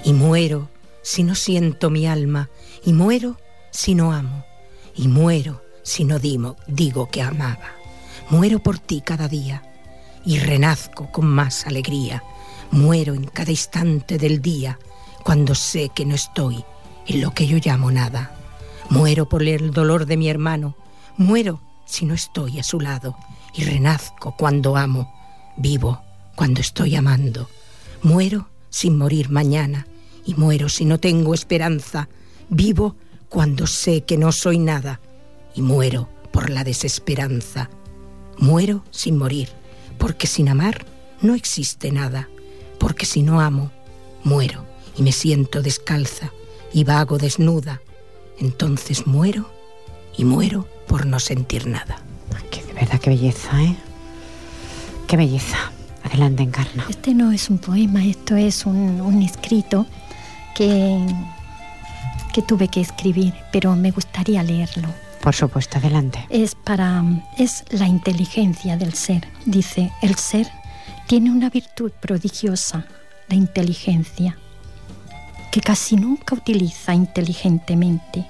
[0.04, 0.69] Y muero
[1.02, 2.49] si no siento mi alma,
[2.84, 3.38] y muero
[3.71, 4.45] si no amo,
[4.93, 7.76] y muero si no digo, digo que amaba.
[8.30, 9.63] Muero por ti cada día
[10.26, 12.23] y renazco con más alegría
[12.74, 14.80] Muero en cada instante del día
[15.24, 16.66] cuando sé que no estoy
[17.06, 18.36] en lo que yo llamo nada.
[18.90, 20.76] Muero por el dolor de mi hermano.
[21.16, 23.16] Muero si no estoy a su lado
[23.54, 25.14] y renazco cuando amo.
[25.56, 26.02] Vivo
[26.36, 27.48] cuando estoy amando.
[28.02, 29.86] Muero sin morir mañana
[30.26, 32.10] y muero si no tengo esperanza.
[32.50, 32.96] Vivo
[33.30, 35.00] cuando sé que no soy nada
[35.54, 37.70] y muero por la desesperanza.
[38.40, 39.50] Muero sin morir,
[40.00, 40.88] porque sin amar
[41.22, 42.30] no existe nada
[42.80, 43.72] porque si no amo,
[44.24, 46.32] muero y me siento descalza
[46.72, 47.82] y vago desnuda.
[48.40, 49.50] Entonces muero
[50.18, 51.98] y muero por no sentir nada.
[52.52, 53.76] Qué, de verdad, qué belleza, ¿eh?
[55.08, 55.58] Qué belleza.
[56.04, 56.86] Adelante, Encarna.
[56.90, 59.86] Este no es un poema, esto es un, un escrito
[60.56, 61.00] que,
[62.34, 64.90] que tuve que escribir, pero me gustaría leerlo.
[65.22, 66.26] Por supuesto, adelante.
[66.30, 67.02] Es para
[67.38, 69.26] es la inteligencia del ser.
[69.46, 70.48] Dice, el ser
[71.08, 72.86] tiene una virtud prodigiosa,
[73.28, 74.38] la inteligencia,
[75.52, 78.26] que casi nunca utiliza inteligentemente.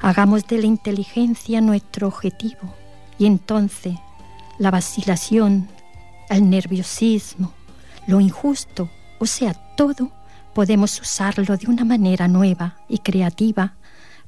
[0.00, 2.74] Hagamos de la inteligencia nuestro objetivo
[3.18, 3.94] y entonces
[4.58, 5.68] la vacilación,
[6.28, 7.52] el nerviosismo,
[8.06, 10.10] lo injusto, o sea, todo,
[10.54, 13.74] podemos usarlo de una manera nueva y creativa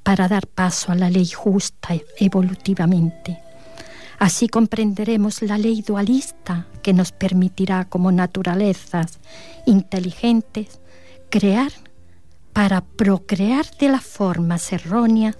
[0.02, 3.43] para dar paso a la ley justa evolutivamente.
[4.24, 9.18] Así comprenderemos la ley dualista que nos permitirá como naturalezas
[9.66, 10.80] inteligentes
[11.28, 11.70] crear
[12.54, 15.36] para procrear de las formas erróneas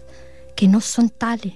[0.55, 1.55] que no son tales,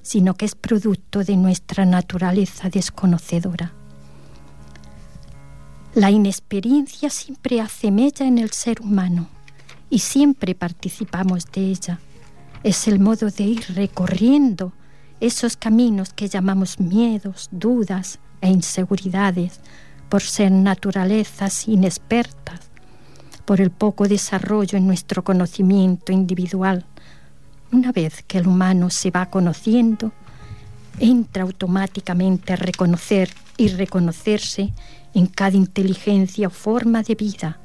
[0.00, 3.74] sino que es producto de nuestra naturaleza desconocedora.
[5.92, 9.28] La inexperiencia siempre hace mella en el ser humano
[9.90, 12.00] y siempre participamos de ella.
[12.62, 14.72] Es el modo de ir recorriendo
[15.20, 19.60] esos caminos que llamamos miedos, dudas e inseguridades,
[20.08, 22.60] por ser naturalezas inexpertas,
[23.44, 26.84] por el poco desarrollo en nuestro conocimiento individual.
[27.70, 30.12] Una vez que el humano se va conociendo,
[30.98, 34.72] entra automáticamente a reconocer y reconocerse
[35.14, 37.58] en cada inteligencia o forma de vida,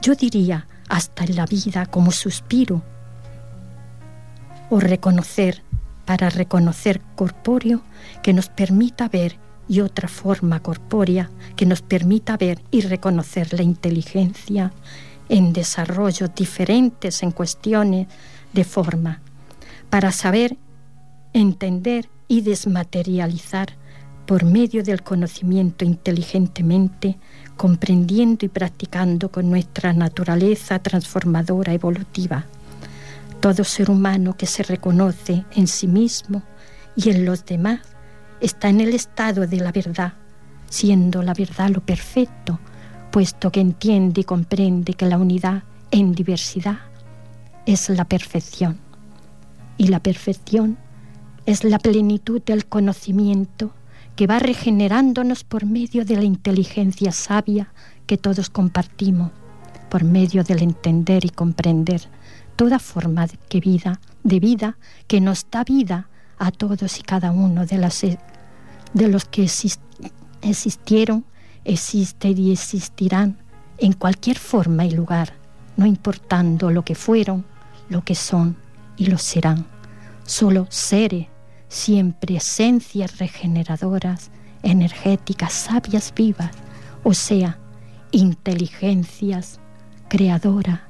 [0.00, 2.82] Yo diría hasta en la vida como suspiro.
[4.70, 5.62] O reconocer,
[6.08, 7.82] para reconocer corpóreo
[8.22, 9.36] que nos permita ver
[9.68, 14.72] y otra forma corpórea que nos permita ver y reconocer la inteligencia
[15.28, 18.06] en desarrollos diferentes en cuestiones
[18.54, 19.20] de forma,
[19.90, 20.56] para saber,
[21.34, 23.74] entender y desmaterializar
[24.24, 27.18] por medio del conocimiento inteligentemente,
[27.58, 32.46] comprendiendo y practicando con nuestra naturaleza transformadora evolutiva.
[33.40, 36.42] Todo ser humano que se reconoce en sí mismo
[36.96, 37.80] y en los demás
[38.40, 40.14] está en el estado de la verdad,
[40.68, 42.58] siendo la verdad lo perfecto,
[43.12, 45.62] puesto que entiende y comprende que la unidad
[45.92, 46.78] en diversidad
[47.64, 48.78] es la perfección.
[49.76, 50.76] Y la perfección
[51.46, 53.72] es la plenitud del conocimiento
[54.16, 57.72] que va regenerándonos por medio de la inteligencia sabia
[58.06, 59.30] que todos compartimos,
[59.88, 62.08] por medio del entender y comprender
[62.58, 67.64] toda forma de vida, de vida que nos da vida a todos y cada uno
[67.64, 69.48] de, las, de los que
[70.42, 71.24] existieron,
[71.64, 73.38] existen y existirán
[73.78, 75.34] en cualquier forma y lugar,
[75.76, 77.44] no importando lo que fueron,
[77.88, 78.56] lo que son
[78.96, 79.64] y lo serán.
[80.24, 81.28] Solo seres,
[81.68, 84.32] siempre esencias regeneradoras,
[84.64, 86.50] energéticas, sabias, vivas,
[87.04, 87.56] o sea,
[88.10, 89.60] inteligencias
[90.08, 90.80] creadoras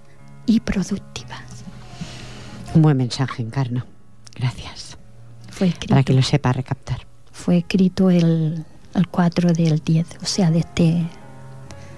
[0.47, 1.48] y productivas.
[2.75, 3.85] Un buen mensaje, Encarno.
[4.35, 4.97] Gracias.
[5.89, 7.07] Para que lo sepa recaptar.
[7.33, 8.65] Fue escrito el,
[8.95, 11.07] el 4 del 10, o sea, de este,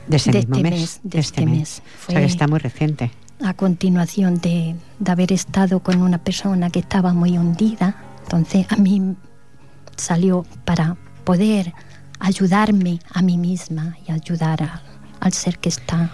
[0.06, 1.82] de este mismo este mes, De, este, este mes.
[2.08, 3.10] o sea, que está muy reciente.
[3.42, 8.76] A continuación de, de haber estado con una persona que estaba muy hundida, entonces a
[8.76, 9.16] mí
[9.96, 11.74] salió para poder
[12.18, 14.82] ayudarme a mí misma y ayudar a,
[15.20, 16.10] al ser que está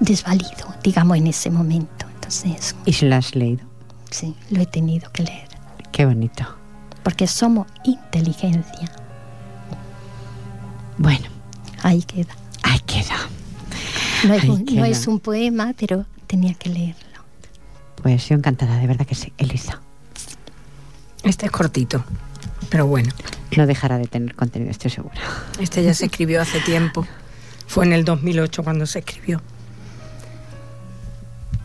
[0.00, 2.06] desvalido, digamos, en ese momento.
[2.14, 3.69] Entonces, ¿Y si lo has leído?
[4.10, 5.48] Sí, lo he tenido que leer.
[5.92, 6.60] Qué bonito
[7.02, 8.90] porque somos inteligencia.
[10.98, 11.26] Bueno.
[11.82, 12.36] Ahí queda.
[12.62, 13.16] Ahí queda.
[14.26, 14.34] No
[14.84, 17.24] es, un, poema, pero tenía que leerlo.
[18.02, 19.80] Pues yo encantada, de verdad que sí, Elisa.
[21.22, 22.04] Este es cortito,
[22.68, 23.12] pero bueno.
[23.56, 25.20] No dejará de tener contenido, estoy segura.
[25.58, 27.06] Este ya se escribió hace tiempo.
[27.66, 29.40] Fue en el 2008 cuando se escribió.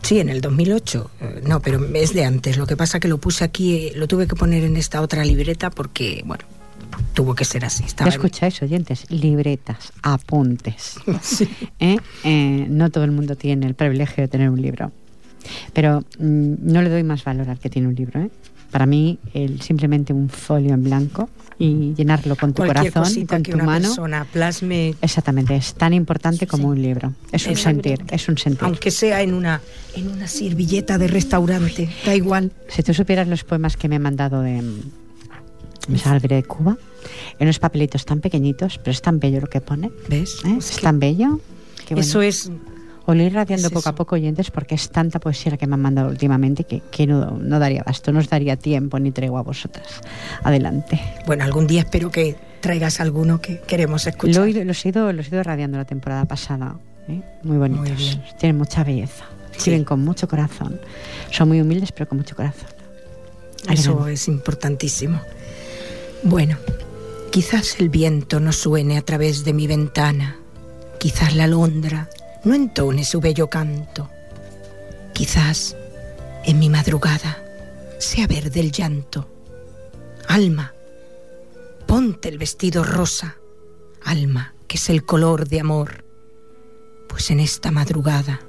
[0.06, 1.10] Sí, en el 2008.
[1.20, 2.58] Eh, no, pero es de antes.
[2.58, 5.68] Lo que pasa que lo puse aquí, lo tuve que poner en esta otra libreta
[5.68, 6.44] porque, bueno,
[7.12, 7.82] tuvo que ser así.
[7.82, 9.10] Estaba escucháis, oyentes?
[9.10, 11.00] Libretas, apuntes.
[11.80, 11.96] ¿Eh?
[12.22, 12.66] ¿Eh?
[12.68, 14.92] no todo el mundo tiene el privilegio de tener un libro.
[15.72, 18.20] Pero mm, no le doy más valor al que tiene un libro.
[18.20, 18.30] ¿eh?
[18.76, 23.56] Para mí, el, simplemente un folio en blanco y llenarlo con tu corazón, con tu
[23.56, 23.88] mano.
[24.30, 24.94] plasme.
[25.00, 27.14] Exactamente, es tan importante como un libro.
[27.32, 28.64] Es un sentir, es un sentir.
[28.64, 29.62] Aunque sea en una
[29.94, 32.52] en una servilleta de restaurante, da igual.
[32.68, 34.62] Si tú supieras los poemas que me han mandado de
[35.96, 36.76] Salve de Cuba,
[37.38, 39.90] en unos papelitos tan pequeñitos, pero es tan bello lo que pone.
[40.10, 40.40] ¿Ves?
[40.44, 40.56] ¿Eh?
[40.58, 41.40] Es, tan bello.
[41.88, 42.50] Eso es
[43.06, 45.74] o lo ir radiando poco a poco oyentes porque es tanta poesía la que me
[45.74, 49.40] han mandado últimamente que, que no, no, daría basto, no os daría tiempo ni tregua
[49.40, 50.00] a vosotras.
[50.42, 51.00] Adelante.
[51.24, 54.48] Bueno, algún día espero que traigas alguno que queremos escuchar.
[54.48, 56.76] Lo, los, he ido, los he ido radiando la temporada pasada.
[57.08, 57.20] ¿eh?
[57.44, 58.18] Muy bonitos.
[58.38, 59.24] Tienen mucha belleza.
[59.56, 60.80] Sirven con mucho corazón.
[61.30, 62.68] Son muy humildes pero con mucho corazón.
[63.70, 65.20] Eso es importantísimo.
[66.24, 66.56] Bueno,
[67.30, 70.36] quizás el viento no suene a través de mi ventana.
[70.98, 72.08] Quizás la alondra
[72.46, 74.08] no entone su bello canto.
[75.12, 75.76] Quizás
[76.44, 77.42] en mi madrugada
[77.98, 79.28] sea verde el llanto.
[80.28, 80.72] Alma,
[81.88, 83.34] ponte el vestido rosa,
[84.04, 86.04] alma, que es el color de amor,
[87.08, 88.40] pues en esta madrugada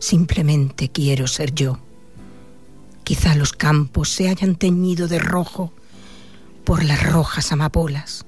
[0.00, 1.78] simplemente quiero ser yo.
[3.04, 5.72] Quizá los campos se hayan teñido de rojo
[6.64, 8.26] por las rojas amapolas,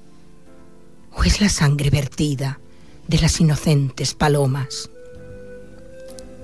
[1.12, 2.60] o es la sangre vertida
[3.08, 4.90] de las inocentes palomas.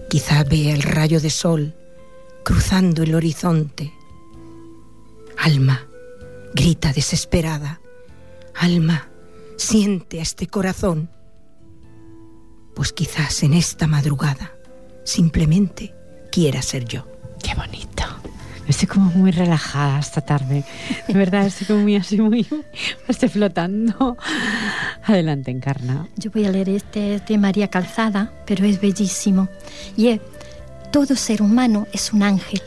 [0.09, 1.75] Quizá vea el rayo de sol
[2.45, 3.93] cruzando el horizonte.
[5.39, 5.87] Alma,
[6.55, 7.81] grita desesperada.
[8.55, 9.09] Alma,
[9.57, 11.11] siente a este corazón.
[12.75, 14.53] Pues quizás en esta madrugada
[15.05, 15.95] simplemente
[16.31, 17.07] quiera ser yo.
[17.43, 18.05] Qué bonito.
[18.67, 20.65] Estoy como muy relajada esta tarde.
[21.07, 22.47] De verdad, estoy como muy así, muy.
[23.09, 24.17] Estoy flotando.
[25.05, 26.09] Adelante, Encarna.
[26.17, 29.49] Yo voy a leer este de María Calzada, pero es bellísimo.
[29.97, 30.21] Y es:
[30.91, 32.63] todo ser humano es un ángel.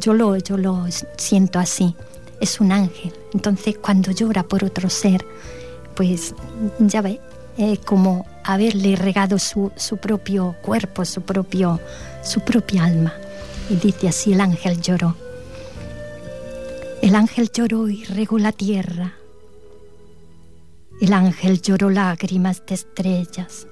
[0.00, 0.86] Yo lo, yo lo
[1.16, 1.94] siento así.
[2.40, 3.12] Es un ángel.
[3.32, 5.24] Entonces, cuando llora por otro ser,
[5.94, 6.34] pues
[6.78, 7.20] ya ve,
[7.58, 11.80] eh, como haberle regado su, su, propio cuerpo, su, propio,
[12.22, 13.14] su propia alma.
[13.68, 15.16] Y dice así, el ángel lloró.
[17.02, 19.14] El ángel lloró y regó la tierra.
[21.00, 23.66] El ángel lloró lágrimas de estrellas.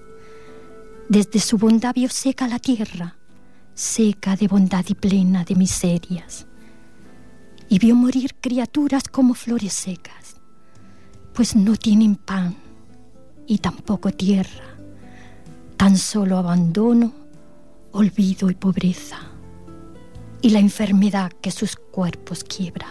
[1.09, 3.17] Desde su bondad vio seca la tierra,
[3.75, 6.47] seca de bondad y plena de miserias.
[7.69, 10.37] Y vio morir criaturas como flores secas,
[11.33, 12.57] pues no tienen pan
[13.47, 14.77] y tampoco tierra,
[15.77, 17.13] tan solo abandono,
[17.93, 19.19] olvido y pobreza,
[20.45, 22.89] y la enfermedad que sus cuerpos quiebra.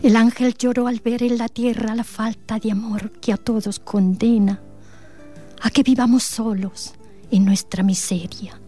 [0.00, 3.80] El ángel lloró al ver en la tierra la falta de amor que a todos
[3.80, 4.60] condena
[5.60, 6.94] a que vivamos solos
[7.32, 8.60] en nuestra miseria.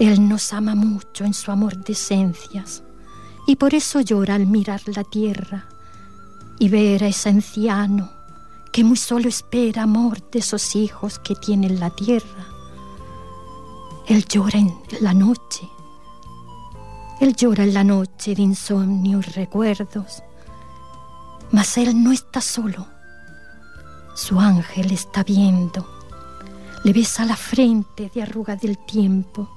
[0.00, 2.82] Él nos ama mucho en su amor de esencias
[3.46, 5.68] y por eso llora al mirar la tierra
[6.58, 8.10] y ver a ese anciano
[8.72, 12.53] que muy solo espera amor de esos hijos que tiene la tierra.
[14.06, 15.68] Él llora en la noche.
[17.20, 20.22] Él llora en la noche de insomnio y recuerdos,
[21.52, 22.86] mas él no está solo.
[24.14, 25.86] Su ángel está viendo,
[26.84, 29.48] le besa la frente de arruga del tiempo,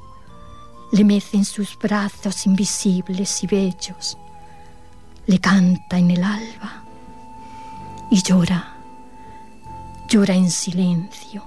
[0.93, 4.17] le mece en sus brazos invisibles y bellos,
[5.25, 6.83] le canta en el alba.
[8.09, 8.77] Y llora,
[10.07, 11.43] llora en silencio.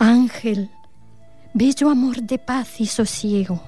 [0.00, 0.68] Ángel,
[1.54, 3.62] bello amor de paz y sosiego,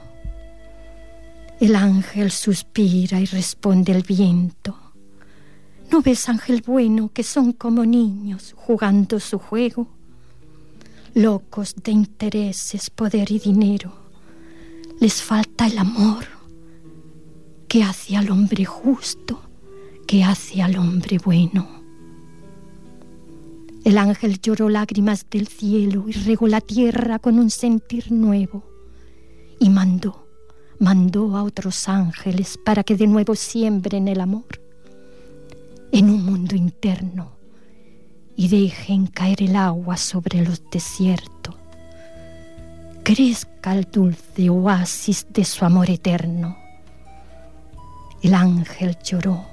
[1.61, 4.77] el ángel suspira y responde el viento.
[5.91, 9.87] ¿No ves, ángel bueno, que son como niños jugando su juego?
[11.15, 13.93] Locos de intereses, poder y dinero.
[14.99, 16.25] Les falta el amor
[17.69, 19.41] que hace al hombre justo,
[20.07, 21.74] que hace al hombre bueno.
[23.85, 28.65] El ángel lloró lágrimas del cielo y regó la tierra con un sentir nuevo
[29.61, 30.25] y mandó
[30.79, 34.61] mandó a otros ángeles para que de nuevo siembren el amor
[35.93, 37.33] en un mundo interno
[38.37, 41.55] y dejen caer el agua sobre los desiertos.
[43.05, 46.57] Crezca el dulce oasis de su amor eterno.
[48.23, 49.45] El ángel lloró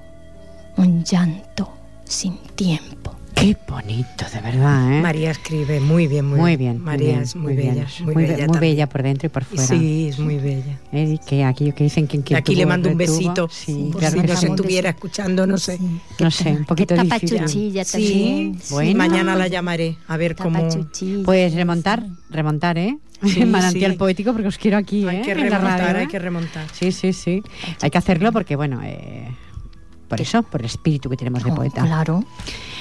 [0.77, 1.71] un llanto
[2.05, 3.20] sin tiempo.
[3.41, 5.01] Qué bonito, de verdad, ¿eh?
[5.01, 6.79] María escribe muy bien, muy, muy bien.
[6.79, 9.65] María es muy, bella, muy, bella, muy bella por dentro y por fuera.
[9.65, 10.79] Sí, es muy bella.
[10.91, 11.17] ¿Eh?
[11.25, 13.49] Que aquello que dicen que Aquí le mando un besito.
[13.49, 15.79] Sí, claro si no se estuviera escuchando, no sé.
[16.19, 17.47] No sé, un poquito difícil.
[17.83, 18.95] Sí, bueno.
[18.95, 20.69] mañana la llamaré a ver cómo.
[21.25, 22.99] Pues remontar, remontar, ¿eh?
[23.25, 25.21] Sí, manantial poético porque os quiero aquí, hay ¿eh?
[25.23, 26.07] Que remontar, hay ¿eh?
[26.07, 26.67] que remontar.
[26.73, 27.41] Sí, sí, sí.
[27.81, 29.29] Hay que hacerlo porque, bueno, eh,
[30.11, 31.83] por eso, por el espíritu que tenemos de oh, poeta.
[31.83, 32.25] Claro,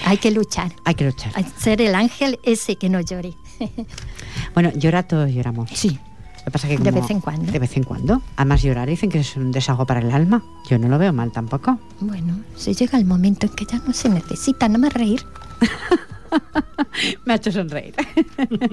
[0.04, 0.72] hay que luchar.
[0.84, 1.30] Hay que luchar.
[1.36, 3.34] Hay ser el ángel ese que no llore.
[4.54, 5.70] bueno, llorar todos lloramos.
[5.72, 5.96] Sí.
[6.38, 7.52] Lo que pasa que de vez en cuando.
[7.52, 8.20] De vez en cuando.
[8.34, 10.42] Además llorar dicen que es un desahogo para el alma.
[10.68, 11.78] Yo no lo veo mal tampoco.
[12.00, 15.24] Bueno, se llega el momento en que ya no se necesita nada más reír.
[17.26, 17.94] Me ha hecho sonreír.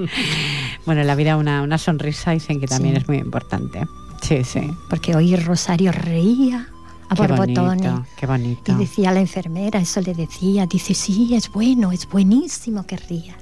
[0.88, 3.86] bueno, en la vida una, una sonrisa dicen que también es muy importante.
[4.24, 4.72] Sí, sí.
[4.90, 6.70] Porque hoy Rosario reía
[7.10, 8.72] a qué Bonito, qué bonito.
[8.72, 13.36] Y decía la enfermera, eso le decía, dice, sí, es bueno, es buenísimo que ría.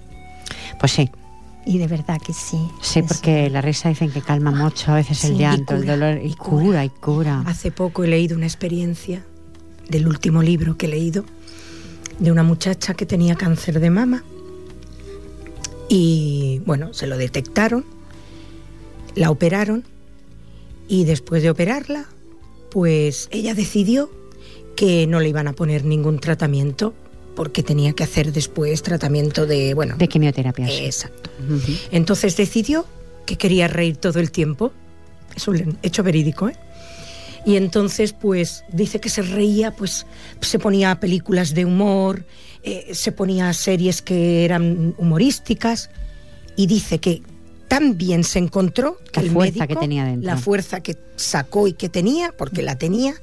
[0.80, 1.09] Pues sí.
[1.66, 2.59] Y de verdad que sí.
[2.82, 6.36] Sí, porque la risa dicen que calma mucho a veces el llanto, el dolor, y,
[6.36, 7.43] cura, y cura.
[7.47, 9.24] Hace poco he leído una experiencia
[9.89, 11.26] del último libro que he leído
[12.20, 14.24] de una muchacha que tenía cáncer de mama
[15.89, 17.86] y bueno, se lo detectaron,
[19.16, 19.84] la operaron
[20.88, 22.05] y después de operarla
[22.76, 24.11] pues ella decidió
[24.76, 26.93] que no le iban a poner ningún tratamiento
[27.34, 29.95] porque tenía que hacer después tratamiento de, bueno...
[29.95, 30.67] De quimioterapia.
[30.67, 31.30] exacto.
[31.91, 32.86] Entonces decidió
[33.26, 34.73] que quería reír todo el tiempo.
[35.38, 36.57] Es un hecho verídico, ¿eh?
[37.45, 40.05] Y entonces, pues, dice que se reía, pues,
[40.41, 42.26] se ponía películas de humor,
[42.61, 45.91] eh, se ponía series que eran humorísticas,
[46.57, 47.21] y dice que
[47.76, 50.26] también se encontró la fuerza que tenía dentro.
[50.26, 53.15] La fuerza que sacó y que tenía, porque la tenía,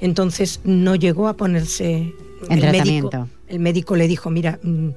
[0.00, 2.14] entonces no llegó a ponerse
[2.48, 3.18] el tratamiento.
[3.18, 4.88] Médico, el médico le dijo, mira, mm,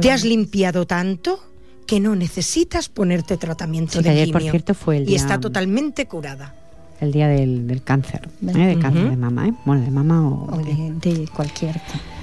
[0.00, 1.38] te has limpiado tanto
[1.86, 6.52] que no necesitas ponerte tratamiento de ayer, por cierto, fue el y está totalmente curada.
[7.00, 8.52] El día del, cáncer, ¿eh?
[8.52, 9.54] de cáncer de mama, ¿eh?
[9.64, 11.80] bueno, de mama o, de, cualquier.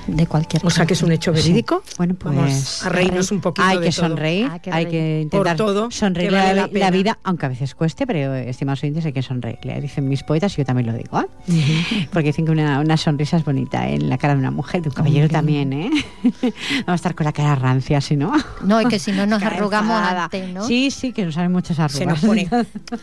[0.08, 1.84] De cualquier O sea, que es un hecho verídico.
[1.98, 4.08] Bueno, pues Vamos a reírnos un poquito hay de que todo.
[4.10, 4.90] sonreír, Hay que hay reír.
[5.00, 8.84] que intentar Por todo, sonreír que vale la, vida, aunque a veces cueste, pero estimados
[8.84, 9.60] oyentes, hay que sonreír.
[9.64, 12.08] Le dicen mis poetas y yo también lo digo, ¿eh?
[12.12, 13.96] Porque dicen que una, una sonrisa es bonita ¿eh?
[13.96, 15.90] en la cara de una mujer, de un caballero también, ¿eh?
[16.24, 18.34] Vamos a estar con la cara rancia, si no.
[18.64, 20.66] No, es que si no nos Cara arrugamos antes, ¿no?
[20.68, 21.98] Sí, sí, que nos salen muchas arrugas.
[21.98, 22.50] Se nos pone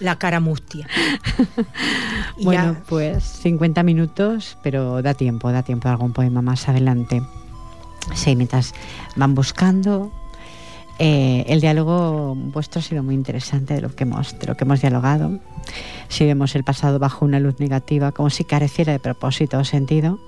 [0.00, 0.86] la cara mustia.
[2.36, 6.68] Y Bueno, ya- pues 50 minutos, pero da tiempo, da tiempo de algún poema más
[6.68, 6.89] adelante.
[8.14, 8.74] Sí, mientras
[9.16, 10.10] van buscando.
[10.98, 14.64] eh, el diálogo vuestro ha sido muy interesante de lo que hemos, de lo que
[14.64, 15.38] hemos dialogado.
[16.08, 20.18] Si vemos el pasado bajo una luz negativa, como si careciera de propósito o sentido,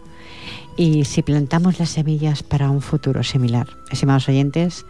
[0.77, 3.67] y si plantamos las semillas para un futuro similar.
[3.91, 4.87] Estimados oyentes,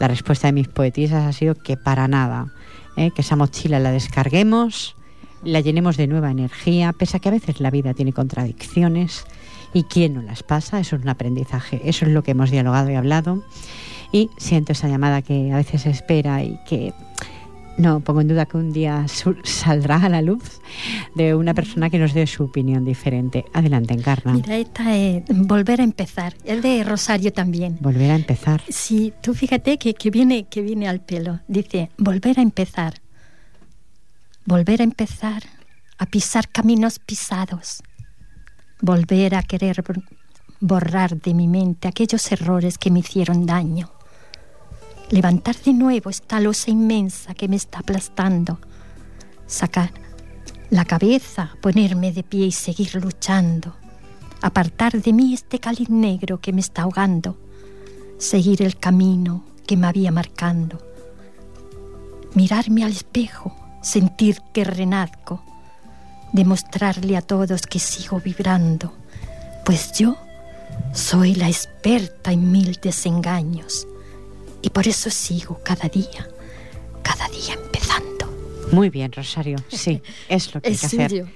[0.00, 2.52] la respuesta de mis poetisas ha sido que para nada,
[2.96, 3.10] ¿eh?
[3.14, 4.96] que esa mochila la descarguemos,
[5.44, 9.26] la llenemos de nueva energía, pese a que a veces la vida tiene contradicciones
[9.76, 12.88] y quién no las pasa, eso es un aprendizaje, eso es lo que hemos dialogado
[12.88, 13.42] y hablado.
[14.10, 16.94] Y siento esa llamada que a veces espera y que
[17.76, 19.04] no pongo en duda que un día
[19.44, 20.62] saldrá a la luz
[21.14, 23.44] de una persona que nos dé su opinión diferente.
[23.52, 24.32] Adelante, Encarna.
[24.32, 26.34] Mira, esta es Volver a empezar.
[26.44, 27.76] Es de Rosario también.
[27.78, 28.62] Volver a empezar.
[28.70, 31.40] Sí, tú fíjate que, que viene, que viene al pelo.
[31.48, 32.94] Dice, volver a empezar.
[34.46, 35.42] Volver a empezar
[35.98, 37.82] a pisar caminos pisados.
[38.80, 40.02] Volver a querer bor-
[40.60, 43.90] borrar de mi mente aquellos errores que me hicieron daño.
[45.10, 48.58] Levantar de nuevo esta losa inmensa que me está aplastando.
[49.46, 49.92] Sacar
[50.70, 53.74] la cabeza, ponerme de pie y seguir luchando.
[54.42, 57.38] Apartar de mí este cáliz negro que me está ahogando
[58.18, 60.78] seguir el camino que me había marcando,
[62.34, 65.42] mirarme al espejo, sentir que renazco,
[66.32, 68.92] demostrarle a todos que sigo vibrando,
[69.64, 70.16] pues yo
[70.92, 73.86] soy la experta en mil desengaños
[74.62, 76.28] y por eso sigo cada día,
[77.02, 78.26] cada día empezando.
[78.72, 79.56] Muy bien, Rosario.
[79.68, 81.10] Sí, es lo que hay que hacer.
[81.10, 81.26] suyo.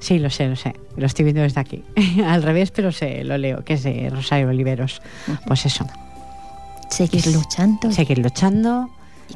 [0.00, 0.74] Sí, lo sé, lo sé.
[0.96, 1.82] Lo estoy viendo desde aquí.
[2.26, 5.00] Al revés, pero sé, lo leo, que es de Rosario Oliveros.
[5.46, 5.86] Pues eso,
[6.90, 7.90] Seguir luchando.
[7.90, 8.90] seguir luchando.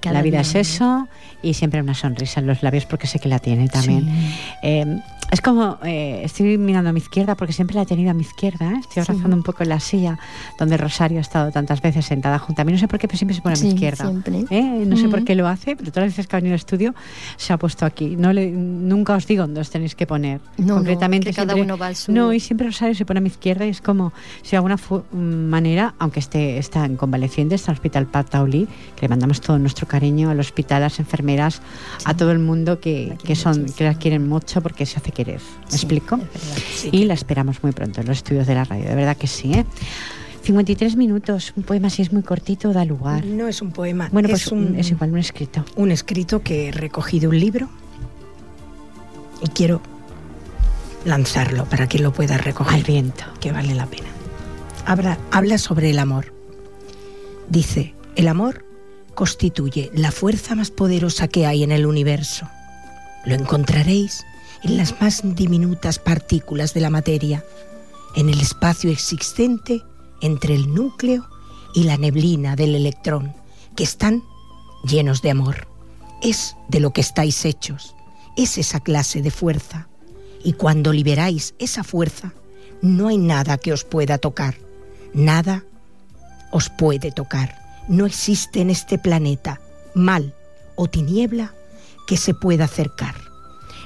[0.05, 1.09] La vida día es eso
[1.43, 4.05] y siempre una sonrisa en los labios porque sé que la tiene también.
[4.05, 4.35] Sí.
[4.63, 5.01] Eh,
[5.31, 8.23] es como, eh, estoy mirando a mi izquierda porque siempre la he tenido a mi
[8.23, 8.71] izquierda.
[8.73, 8.77] ¿eh?
[8.81, 9.11] Estoy Sí.
[9.11, 10.19] abrazando un poco en la silla
[10.59, 12.73] donde Rosario ha estado tantas veces sentada junto a mí.
[12.73, 14.05] No sé por qué, pero siempre se pone a mi Sí, izquierda.
[14.07, 14.45] siempre.
[14.51, 14.85] ¿eh?
[14.87, 15.25] No sé por Mm.
[15.25, 16.95] qué lo hace, pero todas las veces que ha venido al estudio
[17.37, 18.17] se ha puesto aquí.
[18.17, 20.41] No le, nunca os digo dónde os tenéis que poner.
[20.57, 23.05] No, no, Concretamente, que cada siempre- uno va al su- No, y siempre Rosario se
[23.05, 24.13] pone a mi izquierda y es como
[24.43, 24.77] si de alguna
[25.13, 28.67] manera, aunque esté está en convaleciente, está en el Hospital Patauli,
[28.97, 31.61] que le mandamos todo nuestro cariño al hospital, a las enfermeras,
[32.05, 35.41] a todo el mundo que, que son que la quieren mucho porque se hace querer.
[35.65, 36.17] ¿Me Sí, explico?
[36.17, 36.63] es verdad.
[36.75, 39.27] Sí, y la esperamos muy pronto en los estudios de la radio, de verdad que
[39.27, 39.65] sí, ¿eh?
[40.43, 43.25] 53 minutos, un poema si es muy cortito da lugar.
[43.25, 45.65] No es un poema, Bueno, pues es, un, es igual, un escrito.
[45.77, 47.69] un escrito que recogí de un libro
[49.43, 49.83] y quiero
[51.05, 53.25] lanzarlo para que lo pueda Al recoger, viento.
[53.41, 54.09] que vale la pena.
[54.87, 56.33] Habla, habla sobre el amor.
[57.51, 58.65] Dice, el amor
[59.15, 62.49] constituye la fuerza más poderosa que hay en el universo.
[63.27, 64.25] Lo encontraréis
[64.63, 67.45] en las más diminutas partículas de la materia,
[68.17, 69.83] en el espacio existente
[70.21, 71.27] entre el núcleo
[71.75, 73.35] y la neblina del electrón,
[73.77, 74.23] que están
[74.85, 75.69] llenos de amor.
[76.23, 77.95] Es de lo que estáis hechos,
[78.37, 79.89] es esa clase de fuerza.
[80.43, 82.33] Y cuando liberáis esa fuerza,
[82.83, 84.57] no hay nada que os pueda tocar,
[85.13, 85.65] nada
[86.51, 87.57] os puede tocar.
[87.89, 89.61] No existe en este planeta
[89.95, 90.35] mal
[90.77, 91.55] o tiniebla
[92.07, 93.28] que se pueda acercar.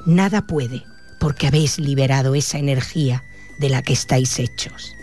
[0.06, 0.84] Nada puede,
[1.20, 3.24] porque habéis liberado esa energía
[3.58, 4.94] de la que estáis hechos.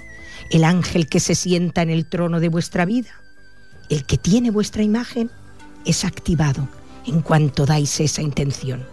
[0.50, 3.12] El ángel que se sienta en el trono de vuestra vida,
[3.90, 5.32] el que tiene vuestra imagen,
[5.86, 6.68] es activado
[7.06, 8.86] en cuanto dais esa intención,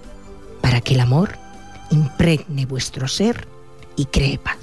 [0.61, 1.37] para que el amor
[1.91, 3.49] impregne vuestro ser
[3.97, 4.59] y cree paz.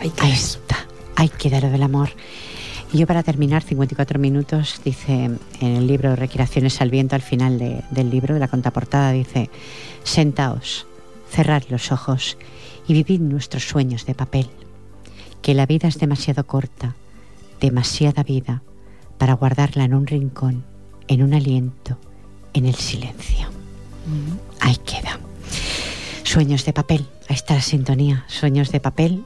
[0.00, 2.10] Ahí está, hay que dar del amor.
[2.92, 5.38] Y yo para terminar, 54 minutos, dice en
[5.76, 9.50] el libro Recreaciones al viento, al final de- del libro, de la contraportada, dice,
[10.04, 10.86] sentaos,
[11.30, 12.38] cerrad los ojos
[12.86, 14.48] y vivid nuestros sueños de papel,
[15.42, 16.94] que la vida es demasiado corta,
[17.60, 18.62] demasiada vida,
[19.18, 20.64] para guardarla en un rincón,
[21.08, 21.98] en un aliento,
[22.54, 23.48] en el silencio.
[24.60, 25.18] Ahí queda.
[26.22, 29.24] Sueños de papel, ahí está la sintonía, sueños de papel.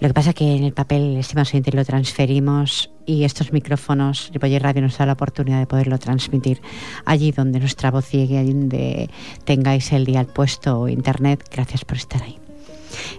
[0.00, 4.62] Lo que pasa que en el papel, estimados oyentes, lo transferimos y estos micrófonos, Ripoller
[4.62, 6.60] Radio nos da la oportunidad de poderlo transmitir
[7.04, 9.10] allí donde nuestra voz llegue, allí donde
[9.44, 11.42] tengáis el día al puesto o internet.
[11.50, 12.38] Gracias por estar ahí.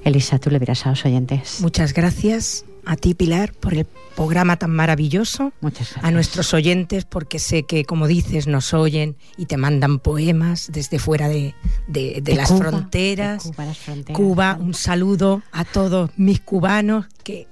[0.04, 1.60] Elisa, tú le dirás a los oyentes.
[1.62, 6.04] Muchas gracias a ti Pilar por el programa tan maravilloso, Muchas gracias.
[6.06, 11.00] a nuestros oyentes porque sé que como dices nos oyen y te mandan poemas desde
[11.00, 11.56] fuera de,
[11.88, 13.44] de, de, las, Cuba, fronteras.
[13.44, 14.18] de Cuba, las fronteras.
[14.18, 17.48] Cuba, un saludo a todos mis cubanos que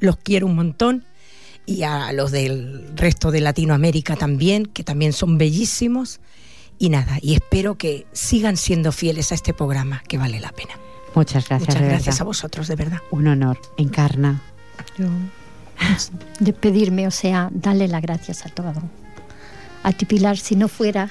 [0.00, 1.04] los quiero un montón
[1.66, 6.20] y a los del resto de Latinoamérica también, que también son bellísimos.
[6.78, 10.72] Y nada, y espero que sigan siendo fieles a este programa, que vale la pena.
[11.14, 11.68] Muchas gracias.
[11.68, 12.98] Muchas de gracias a vosotros, de verdad.
[13.10, 13.60] Un honor.
[13.76, 14.42] Encarna.
[14.98, 15.06] Yo,
[16.40, 18.76] despedirme, o sea, darle las gracias a todos.
[19.82, 21.10] A ti, Pilar, si no fuera,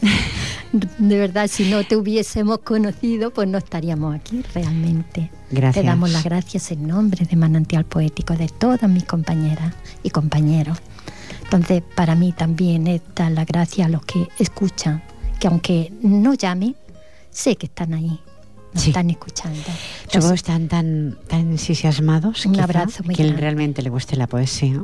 [0.72, 5.30] de verdad, si no te hubiésemos conocido, pues no estaríamos aquí realmente.
[5.50, 5.82] Gracias.
[5.82, 10.78] Te damos las gracias en nombre de Manantial Poético, de todas mis compañeras y compañeros.
[11.44, 15.02] Entonces, para mí también es dar las gracias a los que escuchan,
[15.38, 16.76] que aunque no llamen,
[17.30, 18.20] sé que están ahí,
[18.74, 18.90] nos Sí.
[18.90, 19.60] están escuchando.
[19.62, 23.40] Todos Entonces, están tan, tan entusiasmados Un quizá, abrazo muy que grande.
[23.40, 24.82] realmente le guste la poesía,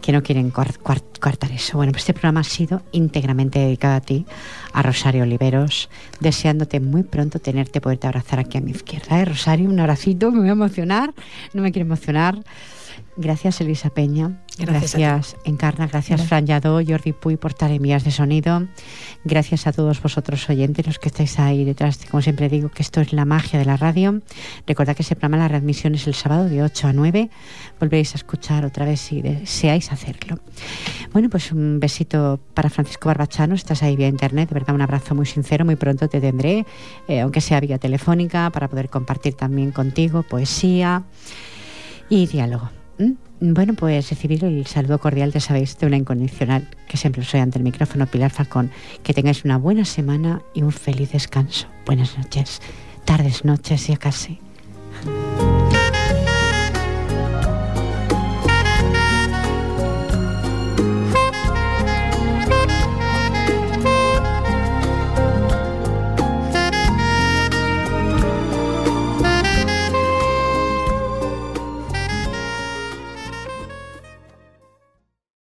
[0.00, 1.76] que no quieren coartar eso.
[1.76, 4.24] Bueno, pues este programa ha sido íntegramente dedicado a ti,
[4.72, 5.88] a Rosario Oliveros,
[6.20, 9.20] deseándote muy pronto tenerte, poderte abrazar aquí a mi izquierda.
[9.20, 9.24] ¿eh?
[9.24, 11.12] Rosario, un abracito, me voy a emocionar,
[11.52, 12.38] no me quiero emocionar.
[13.16, 14.40] Gracias, Elisa Peña.
[14.58, 15.86] Gracias Encarna.
[15.86, 16.28] Gracias, Gracias.
[16.28, 18.66] Fran Lladó, Jordi Puy, por tareas de sonido.
[19.24, 21.98] Gracias a todos vosotros oyentes, los que estáis ahí detrás.
[22.10, 24.20] Como siempre digo, que esto es la magia de la radio.
[24.66, 27.30] Recordad que ese programa, la readmisión es el sábado de 8 a 9.
[27.80, 30.38] Volveréis a escuchar otra vez si deseáis hacerlo.
[31.12, 33.54] Bueno, pues un besito para Francisco Barbachano.
[33.54, 34.48] Estás ahí vía internet.
[34.48, 35.64] De verdad, un abrazo muy sincero.
[35.64, 36.66] Muy pronto te tendré,
[37.08, 41.04] eh, aunque sea vía telefónica, para poder compartir también contigo poesía
[42.08, 42.77] y diálogo.
[42.98, 43.14] ¿M?
[43.40, 47.58] Bueno, pues recibir el saludo cordial, ya sabéis, de una incondicional, que siempre soy ante
[47.58, 48.70] el micrófono, Pilar Falcón.
[49.02, 51.68] Que tengáis una buena semana y un feliz descanso.
[51.86, 52.60] Buenas noches,
[53.04, 54.40] tardes, noches, ya casi.